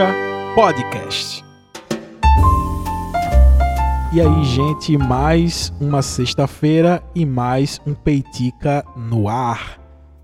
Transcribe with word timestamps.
Peitica 0.00 0.14
Podcast. 0.54 1.44
E 4.14 4.20
aí, 4.20 4.44
gente, 4.44 4.96
mais 4.96 5.70
uma 5.78 6.00
sexta-feira 6.00 7.02
e 7.14 7.26
mais 7.26 7.78
um 7.86 7.92
Peitica 7.92 8.82
no 8.96 9.28
ar. 9.28 9.78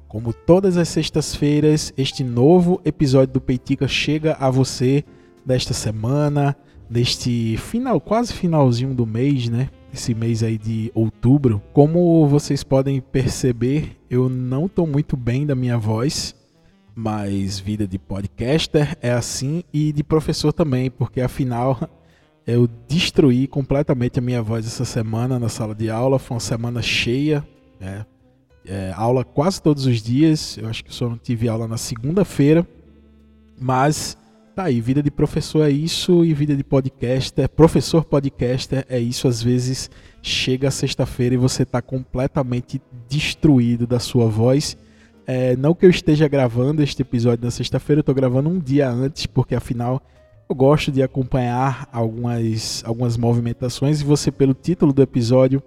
Como 0.09 0.33
todas 0.33 0.79
as 0.79 0.89
sextas-feiras, 0.89 1.93
este 1.95 2.25
novo 2.25 2.81
episódio 2.87 3.35
do 3.35 3.41
Peitica 3.41 3.87
chega 3.87 4.35
a 4.41 4.51
você 4.51 5.05
desta 5.45 5.75
semana, 5.75 6.57
neste 6.89 7.59
final, 7.59 8.01
quase 8.01 8.33
finalzinho 8.33 8.95
do 8.95 9.07
mês, 9.07 9.51
né? 9.51 9.69
Esse 9.93 10.15
mês 10.15 10.43
aí 10.43 10.57
de 10.57 10.91
outubro. 10.95 11.61
Como 11.75 12.27
vocês 12.27 12.65
podem 12.65 12.99
perceber, 13.01 13.95
eu 14.09 14.31
não 14.31 14.67
estou 14.67 14.87
muito 14.87 15.19
bem 15.19 15.45
da 15.45 15.55
minha 15.55 15.77
voz, 15.77 16.35
mas 16.97 17.59
vida 17.59 17.87
de 17.87 17.99
podcaster 17.99 18.97
é 19.03 19.13
assim 19.13 19.63
e 19.73 19.93
de 19.93 20.03
professor 20.03 20.53
também, 20.53 20.91
porque 20.91 21.21
afinal 21.21 21.79
eu 22.47 22.67
destruí 22.89 23.47
completamente 23.47 24.19
a 24.19 24.23
minha 24.23 24.43
voz 24.43 24.67
essa 24.67 24.85
semana 24.85 25.39
na 25.39 25.51
sala 25.51 25.75
de 25.75 25.91
aula. 25.91 26.19
Foi 26.19 26.35
uma 26.35 26.41
semana 26.41 26.81
cheia, 26.81 27.47
né? 27.79 28.07
é, 28.65 28.93
aula 28.97 29.25
quase 29.25 29.63
todos 29.63 29.87
os 29.87 30.03
dias. 30.03 30.57
Eu 30.57 30.69
acho 30.69 30.85
que 30.85 30.93
só 30.93 31.09
não 31.09 31.19
tive 31.19 31.49
aula 31.49 31.69
na 31.69 31.77
segunda-feira, 31.77 32.67
mas 33.61 34.17
Tá 34.57 34.65
aí, 34.65 34.81
vida 34.81 35.03
de 35.03 35.11
professor 35.11 35.67
é 35.67 35.71
isso 35.71 36.25
e 36.25 36.33
vida 36.33 36.57
de 36.57 36.65
podcaster, 36.65 37.47
professor 37.47 38.03
podcaster 38.07 38.87
é 38.89 38.99
isso. 38.99 39.29
Às 39.29 39.43
vezes 39.43 39.91
chega 40.23 40.71
sexta-feira 40.71 41.35
e 41.35 41.37
você 41.37 41.63
está 41.63 41.83
completamente 41.83 42.81
destruído 43.07 43.87
da 43.87 43.99
sua 43.99 44.25
voz. 44.25 44.75
É, 45.27 45.57
não 45.57 45.75
que 45.75 45.85
eu 45.85 45.91
esteja 45.91 46.29
gravando 46.29 46.83
este 46.83 47.03
episódio 47.03 47.45
na 47.45 47.51
sexta-feira, 47.51 47.99
eu 47.99 48.03
estou 48.03 48.15
gravando 48.15 48.49
um 48.49 48.59
dia 48.61 48.89
antes, 48.89 49.27
porque 49.27 49.55
afinal 49.57 50.01
eu 50.49 50.55
gosto 50.55 50.93
de 50.93 51.03
acompanhar 51.03 51.89
algumas, 51.93 52.85
algumas 52.87 53.17
movimentações 53.17 54.01
e 54.01 54.05
você, 54.05 54.31
pelo 54.31 54.55
título 54.55 54.93
do 54.93 55.03
episódio, 55.03 55.61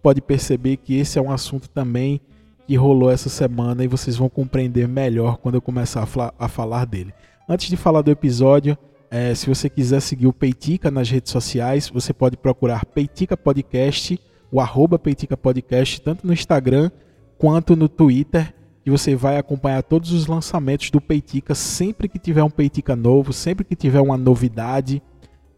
pode 0.00 0.20
perceber 0.20 0.76
que 0.76 0.96
esse 0.96 1.18
é 1.18 1.22
um 1.22 1.32
assunto 1.32 1.68
também 1.68 2.20
que 2.68 2.76
rolou 2.76 3.10
essa 3.10 3.28
semana 3.28 3.82
e 3.82 3.88
vocês 3.88 4.16
vão 4.16 4.28
compreender 4.28 4.86
melhor 4.86 5.38
quando 5.38 5.56
eu 5.56 5.60
começar 5.60 6.06
a, 6.06 6.34
a 6.38 6.46
falar 6.46 6.84
dele. 6.84 7.12
Antes 7.48 7.68
de 7.68 7.76
falar 7.76 8.02
do 8.02 8.12
episódio, 8.12 8.78
é, 9.10 9.34
se 9.34 9.48
você 9.48 9.68
quiser 9.68 10.00
seguir 10.00 10.28
o 10.28 10.32
Peitica 10.32 10.88
nas 10.88 11.10
redes 11.10 11.32
sociais, 11.32 11.90
você 11.92 12.12
pode 12.12 12.36
procurar 12.36 12.84
Peitica 12.84 13.36
Podcast, 13.36 14.20
o 14.52 14.60
arroba 14.60 15.00
Peitica 15.00 15.36
Podcast, 15.36 16.00
tanto 16.00 16.24
no 16.24 16.32
Instagram 16.32 16.92
quanto 17.36 17.74
no 17.74 17.88
Twitter, 17.88 18.54
e 18.84 18.90
você 18.90 19.14
vai 19.14 19.36
acompanhar 19.36 19.82
todos 19.82 20.12
os 20.12 20.26
lançamentos 20.26 20.90
do 20.90 21.00
Peitica 21.00 21.54
sempre 21.54 22.08
que 22.08 22.18
tiver 22.18 22.42
um 22.42 22.50
Peitica 22.50 22.96
novo, 22.96 23.32
sempre 23.32 23.64
que 23.64 23.76
tiver 23.76 24.00
uma 24.00 24.16
novidade, 24.16 25.02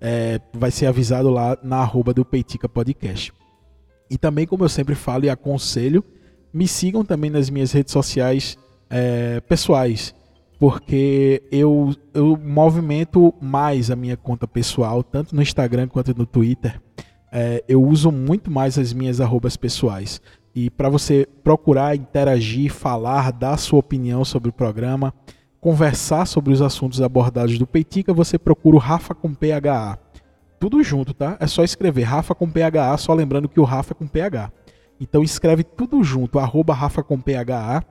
é, 0.00 0.40
vai 0.52 0.70
ser 0.70 0.86
avisado 0.86 1.30
lá 1.30 1.56
na 1.62 1.78
arroba 1.78 2.12
do 2.12 2.24
Peitica 2.24 2.68
Podcast. 2.68 3.32
E 4.10 4.18
também, 4.18 4.46
como 4.46 4.64
eu 4.64 4.68
sempre 4.68 4.94
falo 4.94 5.24
e 5.24 5.30
aconselho, 5.30 6.04
me 6.52 6.66
sigam 6.66 7.04
também 7.04 7.30
nas 7.30 7.48
minhas 7.48 7.72
redes 7.72 7.92
sociais 7.92 8.58
é, 8.90 9.40
pessoais 9.40 10.14
porque 10.62 11.42
eu, 11.50 11.92
eu 12.14 12.36
movimento 12.36 13.34
mais 13.40 13.90
a 13.90 13.96
minha 13.96 14.16
conta 14.16 14.46
pessoal, 14.46 15.02
tanto 15.02 15.34
no 15.34 15.42
Instagram 15.42 15.88
quanto 15.88 16.16
no 16.16 16.24
Twitter. 16.24 16.80
É, 17.32 17.64
eu 17.66 17.82
uso 17.82 18.12
muito 18.12 18.48
mais 18.48 18.78
as 18.78 18.92
minhas 18.92 19.20
arrobas 19.20 19.56
pessoais. 19.56 20.20
E 20.55 20.69
para 20.69 20.89
você 20.89 21.27
procurar 21.42 21.97
interagir, 21.97 22.72
falar, 22.72 23.33
dar 23.33 23.56
sua 23.56 23.78
opinião 23.78 24.25
sobre 24.25 24.50
o 24.50 24.53
programa, 24.53 25.14
conversar 25.61 26.27
sobre 26.27 26.53
os 26.53 26.61
assuntos 26.61 27.00
abordados 27.00 27.58
do 27.58 27.67
Peitica, 27.67 28.12
você 28.12 28.39
procura 28.39 28.77
o 28.77 28.80
Rafa 28.80 29.14
com 29.14 29.34
PHA. 29.34 29.98
Tudo 30.61 30.83
junto, 30.83 31.14
tá? 31.14 31.36
É 31.41 31.47
só 31.47 31.64
escrever 31.64 32.03
Rafa 32.03 32.34
com 32.34 32.50
PHA, 32.50 32.97
só 32.98 33.14
lembrando 33.14 33.48
que 33.48 33.61
o 33.61 33.64
Rafa 33.64 33.92
é 33.92 33.95
com 33.95 34.07
PH. 34.07 34.52
Então 35.01 35.23
escreve 35.23 35.64
tudo 35.64 36.05
junto, 36.05 36.39
arroba 36.39 36.74
Rafa 36.74 37.02
com 37.02 37.20
PHA 37.20 37.85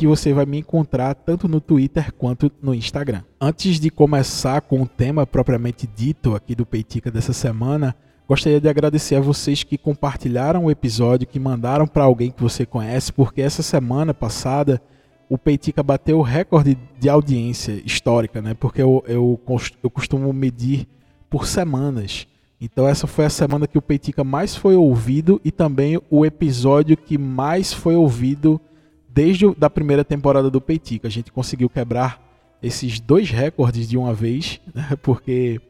que 0.00 0.06
você 0.06 0.32
vai 0.32 0.46
me 0.46 0.56
encontrar 0.56 1.14
tanto 1.14 1.46
no 1.46 1.60
Twitter 1.60 2.10
quanto 2.14 2.50
no 2.62 2.74
Instagram. 2.74 3.22
Antes 3.38 3.78
de 3.78 3.90
começar 3.90 4.62
com 4.62 4.80
o 4.80 4.88
tema 4.88 5.26
propriamente 5.26 5.86
dito 5.86 6.34
aqui 6.34 6.54
do 6.54 6.64
Peitica 6.64 7.10
dessa 7.10 7.34
semana, 7.34 7.94
gostaria 8.30 8.60
de 8.60 8.68
agradecer 8.68 9.16
a 9.16 9.20
vocês 9.20 9.64
que 9.64 9.76
compartilharam 9.76 10.66
o 10.66 10.70
episódio, 10.70 11.26
que 11.26 11.40
mandaram 11.40 11.84
para 11.84 12.04
alguém 12.04 12.30
que 12.30 12.40
você 12.40 12.64
conhece, 12.64 13.12
porque 13.12 13.42
essa 13.42 13.60
semana 13.60 14.14
passada 14.14 14.80
o 15.28 15.36
Peitica 15.36 15.82
bateu 15.82 16.20
o 16.20 16.22
recorde 16.22 16.78
de 16.96 17.08
audiência 17.08 17.82
histórica, 17.84 18.40
né? 18.40 18.54
Porque 18.54 18.80
eu, 18.80 19.02
eu, 19.08 19.40
eu 19.82 19.90
costumo 19.90 20.32
medir 20.32 20.86
por 21.28 21.44
semanas. 21.44 22.28
Então 22.60 22.86
essa 22.86 23.08
foi 23.08 23.24
a 23.24 23.30
semana 23.30 23.66
que 23.66 23.76
o 23.76 23.82
Peitica 23.82 24.22
mais 24.22 24.54
foi 24.54 24.76
ouvido 24.76 25.40
e 25.44 25.50
também 25.50 26.00
o 26.08 26.24
episódio 26.24 26.96
que 26.96 27.18
mais 27.18 27.72
foi 27.72 27.96
ouvido 27.96 28.60
desde 29.08 29.44
a 29.60 29.68
primeira 29.68 30.04
temporada 30.04 30.48
do 30.48 30.60
Peitica. 30.60 31.08
A 31.08 31.10
gente 31.10 31.32
conseguiu 31.32 31.68
quebrar 31.68 32.22
esses 32.62 33.00
dois 33.00 33.28
recordes 33.28 33.88
de 33.88 33.96
uma 33.96 34.14
vez, 34.14 34.60
né? 34.72 34.96
porque 35.02 35.60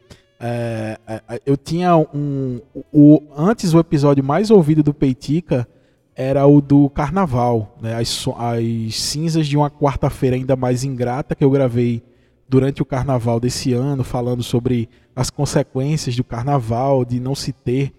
é, 0.41 0.99
é, 1.07 1.41
eu 1.45 1.57
tinha 1.57 1.95
um. 1.97 2.61
O, 2.91 3.23
antes, 3.37 3.75
o 3.75 3.79
episódio 3.79 4.25
mais 4.25 4.51
ouvido 4.51 4.83
do 4.83 4.95
Peitica 4.95 5.69
era 6.17 6.47
o 6.47 6.61
do 6.61 6.89
Carnaval, 6.89 7.77
né? 7.81 7.95
as, 7.95 8.27
as 8.37 8.95
cinzas 8.97 9.47
de 9.47 9.57
uma 9.57 9.71
quarta-feira 9.71 10.37
ainda 10.37 10.57
mais 10.57 10.83
ingrata 10.83 11.35
que 11.35 11.45
eu 11.45 11.51
gravei 11.51 12.03
durante 12.49 12.83
o 12.83 12.85
Carnaval 12.85 13.39
desse 13.39 13.73
ano, 13.73 14.03
falando 14.03 14.43
sobre 14.43 14.89
as 15.15 15.31
consequências 15.31 16.17
do 16.17 16.25
Carnaval, 16.25 17.05
de 17.05 17.21
não 17.21 17.35
se 17.35 17.53
ter 17.53 17.93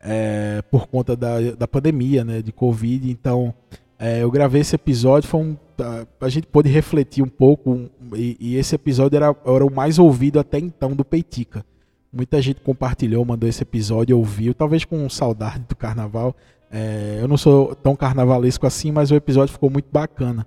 é, 0.00 0.62
por 0.70 0.86
conta 0.86 1.16
da, 1.16 1.40
da 1.52 1.68
pandemia, 1.68 2.24
né, 2.24 2.42
de 2.42 2.52
Covid. 2.52 3.10
Então, 3.10 3.54
é, 3.98 4.22
eu 4.22 4.30
gravei 4.30 4.60
esse 4.60 4.74
episódio, 4.74 5.28
foi 5.28 5.40
um, 5.40 5.56
a, 5.80 6.26
a 6.26 6.28
gente 6.28 6.46
pôde 6.46 6.68
refletir 6.68 7.22
um 7.22 7.28
pouco, 7.28 7.70
um, 7.70 7.88
e, 8.14 8.36
e, 8.38 8.56
esse 8.56 8.74
episódio 8.74 9.16
era, 9.16 9.34
era 9.44 9.64
o 9.64 9.72
mais 9.72 9.98
ouvido 9.98 10.38
até 10.38 10.58
então 10.58 10.94
do 10.94 11.04
Peitica. 11.04 11.64
Muita 12.16 12.40
gente 12.40 12.60
compartilhou, 12.60 13.24
mandou 13.24 13.48
esse 13.48 13.62
episódio, 13.62 14.16
ouviu, 14.16 14.54
talvez 14.54 14.84
com 14.84 15.08
saudade 15.08 15.64
do 15.68 15.76
carnaval. 15.76 16.34
É, 16.70 17.18
eu 17.20 17.28
não 17.28 17.36
sou 17.36 17.74
tão 17.74 17.94
carnavalesco 17.94 18.66
assim, 18.66 18.90
mas 18.90 19.10
o 19.10 19.14
episódio 19.14 19.52
ficou 19.52 19.68
muito 19.68 19.88
bacana. 19.92 20.46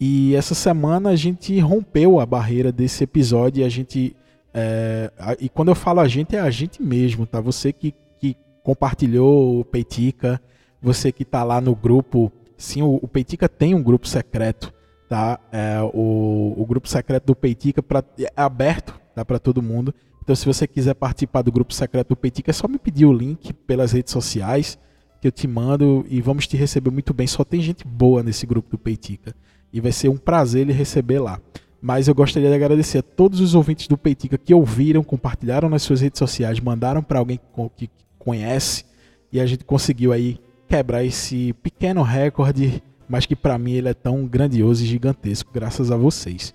E 0.00 0.34
essa 0.34 0.54
semana 0.54 1.10
a 1.10 1.16
gente 1.16 1.58
rompeu 1.60 2.18
a 2.18 2.26
barreira 2.26 2.72
desse 2.72 3.04
episódio 3.04 3.60
e 3.60 3.64
a 3.64 3.68
gente. 3.68 4.16
É, 4.54 5.10
e 5.38 5.48
quando 5.48 5.68
eu 5.68 5.74
falo 5.74 6.00
a 6.00 6.08
gente, 6.08 6.34
é 6.34 6.40
a 6.40 6.50
gente 6.50 6.82
mesmo, 6.82 7.26
tá? 7.26 7.40
Você 7.40 7.72
que, 7.72 7.94
que 8.18 8.36
compartilhou 8.62 9.60
o 9.60 9.64
Peitica, 9.64 10.40
você 10.80 11.12
que 11.12 11.24
tá 11.24 11.44
lá 11.44 11.60
no 11.60 11.74
grupo 11.74 12.32
Sim, 12.62 12.82
o, 12.82 13.00
o 13.02 13.08
Peitica 13.08 13.48
tem 13.48 13.74
um 13.74 13.82
grupo 13.82 14.06
secreto, 14.06 14.72
tá? 15.08 15.40
É, 15.50 15.80
o, 15.92 16.54
o 16.56 16.64
grupo 16.64 16.88
secreto 16.88 17.26
do 17.26 17.34
Peitica 17.34 17.82
pra, 17.82 18.04
é 18.16 18.32
aberto 18.36 18.94
tá, 19.16 19.24
para 19.24 19.40
todo 19.40 19.60
mundo. 19.60 19.92
Então, 20.22 20.36
se 20.36 20.46
você 20.46 20.68
quiser 20.68 20.94
participar 20.94 21.42
do 21.42 21.50
grupo 21.50 21.74
secreto 21.74 22.10
do 22.10 22.16
Peitica, 22.16 22.50
é 22.50 22.54
só 22.54 22.68
me 22.68 22.78
pedir 22.78 23.06
o 23.06 23.12
link 23.12 23.52
pelas 23.52 23.90
redes 23.90 24.12
sociais 24.12 24.78
que 25.20 25.26
eu 25.26 25.32
te 25.32 25.48
mando 25.48 26.06
e 26.08 26.20
vamos 26.20 26.46
te 26.46 26.56
receber 26.56 26.90
muito 26.90 27.12
bem. 27.12 27.26
Só 27.26 27.42
tem 27.42 27.60
gente 27.60 27.84
boa 27.84 28.22
nesse 28.22 28.46
grupo 28.46 28.70
do 28.70 28.78
Peitica 28.78 29.34
e 29.72 29.80
vai 29.80 29.90
ser 29.90 30.08
um 30.08 30.16
prazer 30.16 30.64
lhe 30.64 30.72
receber 30.72 31.18
lá. 31.18 31.40
Mas 31.80 32.06
eu 32.06 32.14
gostaria 32.14 32.48
de 32.48 32.54
agradecer 32.54 32.98
a 32.98 33.02
todos 33.02 33.40
os 33.40 33.56
ouvintes 33.56 33.88
do 33.88 33.98
Peitica 33.98 34.38
que 34.38 34.54
ouviram, 34.54 35.02
compartilharam 35.02 35.68
nas 35.68 35.82
suas 35.82 36.00
redes 36.00 36.20
sociais, 36.20 36.60
mandaram 36.60 37.02
para 37.02 37.18
alguém 37.18 37.40
que 37.76 37.90
conhece 38.16 38.84
e 39.32 39.40
a 39.40 39.46
gente 39.46 39.64
conseguiu 39.64 40.12
aí 40.12 40.38
quebrar 40.68 41.04
esse 41.04 41.52
pequeno 41.54 42.02
recorde, 42.02 42.80
mas 43.08 43.26
que 43.26 43.34
para 43.34 43.58
mim 43.58 43.72
ele 43.72 43.88
é 43.88 43.94
tão 43.94 44.24
grandioso 44.24 44.84
e 44.84 44.86
gigantesco, 44.86 45.50
graças 45.52 45.90
a 45.90 45.96
vocês. 45.96 46.54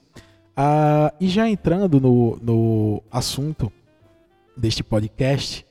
Ah, 0.59 1.13
e 1.19 1.27
já 1.27 1.47
entrando 1.47 2.01
no, 2.01 2.35
no 2.41 3.03
assunto 3.11 3.71
deste 4.57 4.83
podcast, 4.83 5.63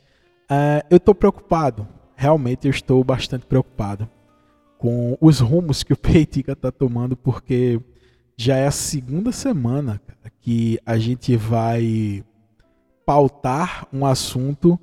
ah, 0.49 0.85
eu 0.89 0.99
estou 0.99 1.13
preocupado, 1.13 1.89
realmente 2.15 2.69
eu 2.69 2.71
estou 2.71 3.03
bastante 3.03 3.45
preocupado 3.47 4.09
com 4.79 5.19
os 5.21 5.41
rumos 5.41 5.83
que 5.83 5.93
o 5.93 5.97
Peitica 5.99 6.53
está 6.53 6.71
tomando, 6.71 7.17
porque 7.17 7.81
já 8.37 8.59
é 8.59 8.69
a 8.69 8.71
segunda 8.71 9.33
semana 9.33 10.01
que 10.41 10.79
a 10.87 10.97
gente 10.99 11.37
vai 11.37 12.23
pautar 13.05 13.89
um 13.93 14.07
assunto 14.07 14.79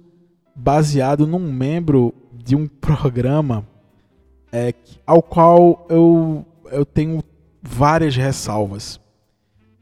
baseado 0.53 1.25
num 1.25 1.39
membro 1.39 2.13
de 2.33 2.57
um 2.57 2.67
programa 2.67 3.65
é, 4.51 4.73
ao 5.07 5.23
qual 5.23 5.87
eu, 5.89 6.45
eu 6.69 6.85
tenho 6.85 7.23
várias 7.61 8.17
ressalvas. 8.17 8.99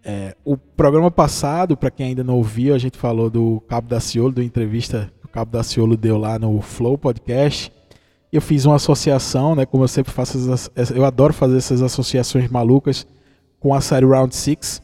É, 0.04 0.36
o 0.44 0.58
programa 0.58 1.12
passado, 1.12 1.78
para 1.78 1.92
quem 1.92 2.08
ainda 2.08 2.24
não 2.24 2.38
ouviu, 2.38 2.74
a 2.74 2.78
gente 2.78 2.98
falou 2.98 3.30
do 3.30 3.62
Cabo 3.68 3.88
da 3.88 4.00
Ciolo, 4.00 4.32
da 4.32 4.44
entrevista 4.44 5.12
que 5.20 5.26
o 5.26 5.30
Cabo 5.30 5.52
da 5.52 5.64
Ciolo 5.64 5.96
deu 5.96 6.18
lá 6.18 6.40
no 6.40 6.60
Flow 6.62 6.98
Podcast. 6.98 7.72
Eu 8.32 8.42
fiz 8.42 8.66
uma 8.66 8.76
associação, 8.76 9.56
né, 9.56 9.66
como 9.66 9.84
eu 9.84 9.88
sempre 9.88 10.12
faço, 10.12 10.38
eu 10.96 11.06
adoro 11.06 11.34
fazer 11.34 11.58
essas 11.58 11.82
associações 11.82 12.50
malucas 12.50 13.06
com 13.60 13.74
a 13.74 13.82
série 13.82 14.06
Round 14.06 14.36
6, 14.36 14.82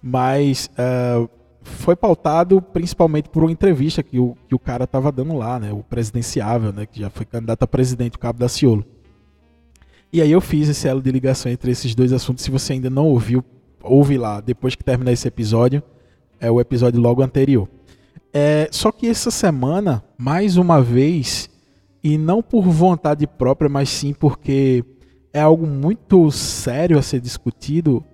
mas 0.00 0.70
uh, 0.72 1.28
foi 1.62 1.96
pautado 1.96 2.60
principalmente 2.60 3.28
por 3.28 3.42
uma 3.42 3.50
entrevista 3.50 4.02
que 4.02 4.18
o, 4.18 4.36
que 4.48 4.54
o 4.54 4.58
cara 4.58 4.84
estava 4.84 5.10
dando 5.10 5.36
lá, 5.36 5.58
né? 5.58 5.72
O 5.72 5.82
presidenciável, 5.82 6.72
né? 6.72 6.86
Que 6.86 7.00
já 7.00 7.10
foi 7.10 7.24
candidato 7.24 7.62
a 7.62 7.66
presidente, 7.66 8.16
o 8.16 8.18
Cabo 8.18 8.38
da 8.38 8.48
Ciolo. 8.48 8.84
E 10.12 10.20
aí 10.20 10.30
eu 10.30 10.40
fiz 10.40 10.68
esse 10.68 10.86
elo 10.86 11.00
de 11.00 11.10
ligação 11.10 11.50
entre 11.50 11.70
esses 11.70 11.94
dois 11.94 12.12
assuntos. 12.12 12.44
Se 12.44 12.50
você 12.50 12.74
ainda 12.74 12.90
não 12.90 13.06
ouviu, 13.06 13.44
ouve 13.82 14.16
lá, 14.16 14.40
depois 14.40 14.74
que 14.74 14.84
terminar 14.84 15.12
esse 15.12 15.28
episódio. 15.28 15.82
É 16.40 16.50
o 16.50 16.60
episódio 16.60 17.00
logo 17.00 17.22
anterior. 17.22 17.68
É, 18.32 18.68
só 18.72 18.90
que 18.90 19.06
essa 19.06 19.30
semana, 19.30 20.02
mais 20.18 20.56
uma 20.56 20.82
vez, 20.82 21.50
e 22.02 22.18
não 22.18 22.42
por 22.42 22.62
vontade 22.64 23.26
própria, 23.26 23.68
mas 23.68 23.88
sim 23.90 24.12
porque 24.12 24.84
é 25.32 25.40
algo 25.40 25.66
muito 25.66 26.30
sério 26.30 26.98
a 26.98 27.02
ser 27.02 27.20
discutido, 27.20 28.04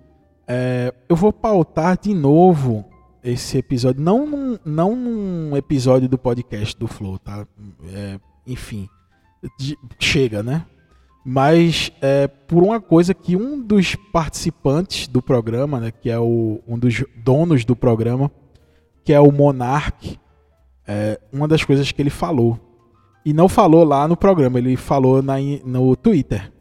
é, 0.47 0.93
eu 1.07 1.15
vou 1.15 1.33
pautar 1.33 1.97
de 1.97 2.13
novo 2.13 2.85
esse 3.23 3.57
episódio, 3.57 4.01
não 4.01 4.25
num, 4.25 4.59
não 4.63 4.95
num 4.95 5.57
episódio 5.57 6.07
do 6.07 6.17
podcast 6.17 6.77
do 6.77 6.87
Flow, 6.87 7.19
tá? 7.19 7.45
É, 7.93 8.19
enfim, 8.47 8.87
de, 9.59 9.77
chega, 9.99 10.41
né? 10.41 10.65
Mas 11.31 11.91
é, 12.01 12.27
por 12.27 12.63
uma 12.63 12.81
coisa 12.81 13.13
que 13.13 13.35
um 13.35 13.61
dos 13.61 13.93
participantes 13.93 15.07
do 15.07 15.21
programa, 15.21 15.79
né, 15.79 15.91
que 15.91 16.09
é 16.09 16.17
o, 16.17 16.59
um 16.67 16.75
dos 16.75 17.05
donos 17.23 17.63
do 17.63 17.75
programa, 17.75 18.31
que 19.05 19.13
é 19.13 19.19
o 19.19 19.31
Monark, 19.31 20.17
é, 20.87 21.19
uma 21.31 21.47
das 21.47 21.63
coisas 21.63 21.91
que 21.91 22.01
ele 22.01 22.09
falou. 22.09 22.59
E 23.23 23.31
não 23.31 23.47
falou 23.47 23.83
lá 23.83 24.07
no 24.07 24.17
programa, 24.17 24.57
ele 24.57 24.75
falou 24.75 25.21
na, 25.21 25.35
no 25.63 25.95
Twitter. 25.95 26.51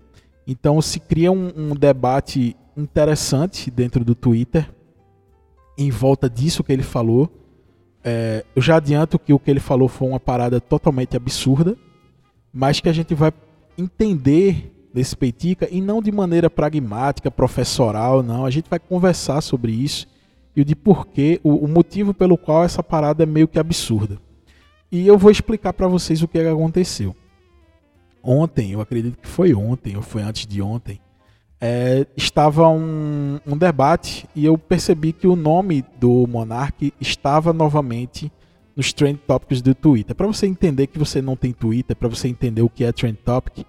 Então 0.46 0.82
se 0.82 1.00
cria 1.00 1.32
um, 1.32 1.50
um 1.56 1.74
debate 1.74 2.54
interessante 2.76 3.70
dentro 3.70 4.04
do 4.04 4.14
Twitter 4.14 4.70
em 5.78 5.90
volta 5.90 6.28
disso 6.28 6.62
que 6.62 6.74
ele 6.74 6.82
falou. 6.82 7.32
É, 8.04 8.44
eu 8.54 8.60
já 8.60 8.76
adianto 8.76 9.18
que 9.18 9.32
o 9.32 9.38
que 9.38 9.50
ele 9.50 9.60
falou 9.60 9.88
foi 9.88 10.08
uma 10.08 10.20
parada 10.20 10.60
totalmente 10.60 11.16
absurda, 11.16 11.74
mas 12.52 12.80
que 12.80 12.88
a 12.90 12.92
gente 12.92 13.14
vai 13.14 13.32
entender 13.78 14.74
desse 14.92 15.16
Peitica 15.16 15.68
e 15.70 15.80
não 15.80 16.02
de 16.02 16.10
maneira 16.10 16.50
pragmática, 16.50 17.30
professoral, 17.30 18.22
não. 18.22 18.44
A 18.44 18.50
gente 18.50 18.68
vai 18.68 18.78
conversar 18.78 19.40
sobre 19.40 19.72
isso 19.72 20.06
e 20.56 20.64
de 20.64 20.74
porquê, 20.74 21.40
o, 21.44 21.54
o 21.54 21.68
motivo 21.68 22.12
pelo 22.12 22.36
qual 22.36 22.64
essa 22.64 22.82
parada 22.82 23.22
é 23.22 23.26
meio 23.26 23.46
que 23.46 23.60
absurda. 23.60 24.18
E 24.90 25.06
eu 25.06 25.16
vou 25.16 25.30
explicar 25.30 25.72
para 25.72 25.86
vocês 25.86 26.20
o 26.22 26.26
que, 26.26 26.40
que 26.40 26.48
aconteceu. 26.48 27.14
Ontem, 28.20 28.72
eu 28.72 28.80
acredito 28.80 29.18
que 29.18 29.28
foi 29.28 29.54
ontem, 29.54 29.96
ou 29.96 30.02
foi 30.02 30.22
antes 30.22 30.46
de 30.46 30.60
ontem, 30.60 31.00
é, 31.60 32.06
estava 32.16 32.68
um, 32.68 33.38
um, 33.46 33.56
debate 33.56 34.28
e 34.34 34.44
eu 34.44 34.56
percebi 34.56 35.12
que 35.12 35.26
o 35.26 35.36
nome 35.36 35.84
do 35.98 36.26
Monark 36.26 36.92
estava 37.00 37.52
novamente 37.52 38.30
nos 38.78 38.92
Trend 38.92 39.18
Topics 39.26 39.60
do 39.60 39.74
Twitter. 39.74 40.14
Para 40.14 40.28
você 40.28 40.46
entender 40.46 40.86
que 40.86 41.00
você 41.00 41.20
não 41.20 41.34
tem 41.34 41.52
Twitter, 41.52 41.96
para 41.96 42.06
você 42.06 42.28
entender 42.28 42.62
o 42.62 42.68
que 42.68 42.84
é 42.84 42.92
Trend 42.92 43.18
Topic, 43.24 43.66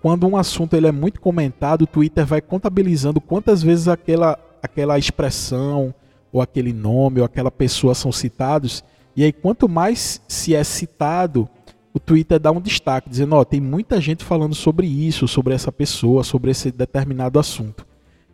quando 0.00 0.26
um 0.26 0.38
assunto 0.38 0.74
ele 0.74 0.86
é 0.86 0.92
muito 0.92 1.20
comentado, 1.20 1.82
o 1.82 1.86
Twitter 1.86 2.24
vai 2.24 2.40
contabilizando 2.40 3.20
quantas 3.20 3.62
vezes 3.62 3.88
aquela, 3.88 4.38
aquela 4.62 4.98
expressão, 4.98 5.94
ou 6.32 6.40
aquele 6.40 6.72
nome, 6.72 7.20
ou 7.20 7.26
aquela 7.26 7.50
pessoa 7.50 7.94
são 7.94 8.10
citados. 8.10 8.82
E 9.14 9.22
aí, 9.22 9.32
quanto 9.32 9.68
mais 9.68 10.22
se 10.26 10.54
é 10.54 10.64
citado, 10.64 11.46
o 11.92 12.00
Twitter 12.00 12.40
dá 12.40 12.50
um 12.50 12.60
destaque, 12.60 13.10
dizendo: 13.10 13.34
Ó, 13.34 13.40
oh, 13.40 13.44
tem 13.44 13.60
muita 13.60 14.00
gente 14.00 14.24
falando 14.24 14.54
sobre 14.54 14.86
isso, 14.86 15.28
sobre 15.28 15.52
essa 15.52 15.70
pessoa, 15.70 16.24
sobre 16.24 16.52
esse 16.52 16.70
determinado 16.70 17.38
assunto. 17.38 17.86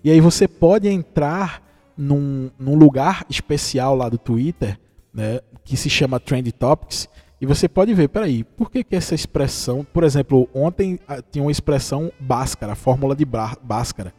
E 0.04 0.12
aí 0.12 0.20
você 0.20 0.46
pode 0.46 0.86
entrar 0.86 1.60
num, 1.96 2.50
num 2.56 2.76
lugar 2.76 3.26
especial 3.28 3.96
lá 3.96 4.08
do 4.08 4.18
Twitter 4.18 4.78
né, 5.14 5.40
que 5.64 5.76
se 5.76 5.88
chama 5.88 6.20
Trend 6.20 6.50
Topics, 6.52 7.08
e 7.40 7.46
você 7.46 7.68
pode 7.68 7.92
ver, 7.92 8.08
peraí, 8.08 8.44
por 8.44 8.70
que, 8.70 8.84
que 8.84 8.96
essa 8.96 9.14
expressão, 9.14 9.84
por 9.92 10.04
exemplo, 10.04 10.48
ontem 10.54 10.98
ah, 11.06 11.20
tinha 11.20 11.42
uma 11.42 11.50
expressão 11.50 12.10
Bhaskara, 12.18 12.74
fórmula 12.74 13.14
de 13.14 13.24
Bhaskara, 13.24 14.14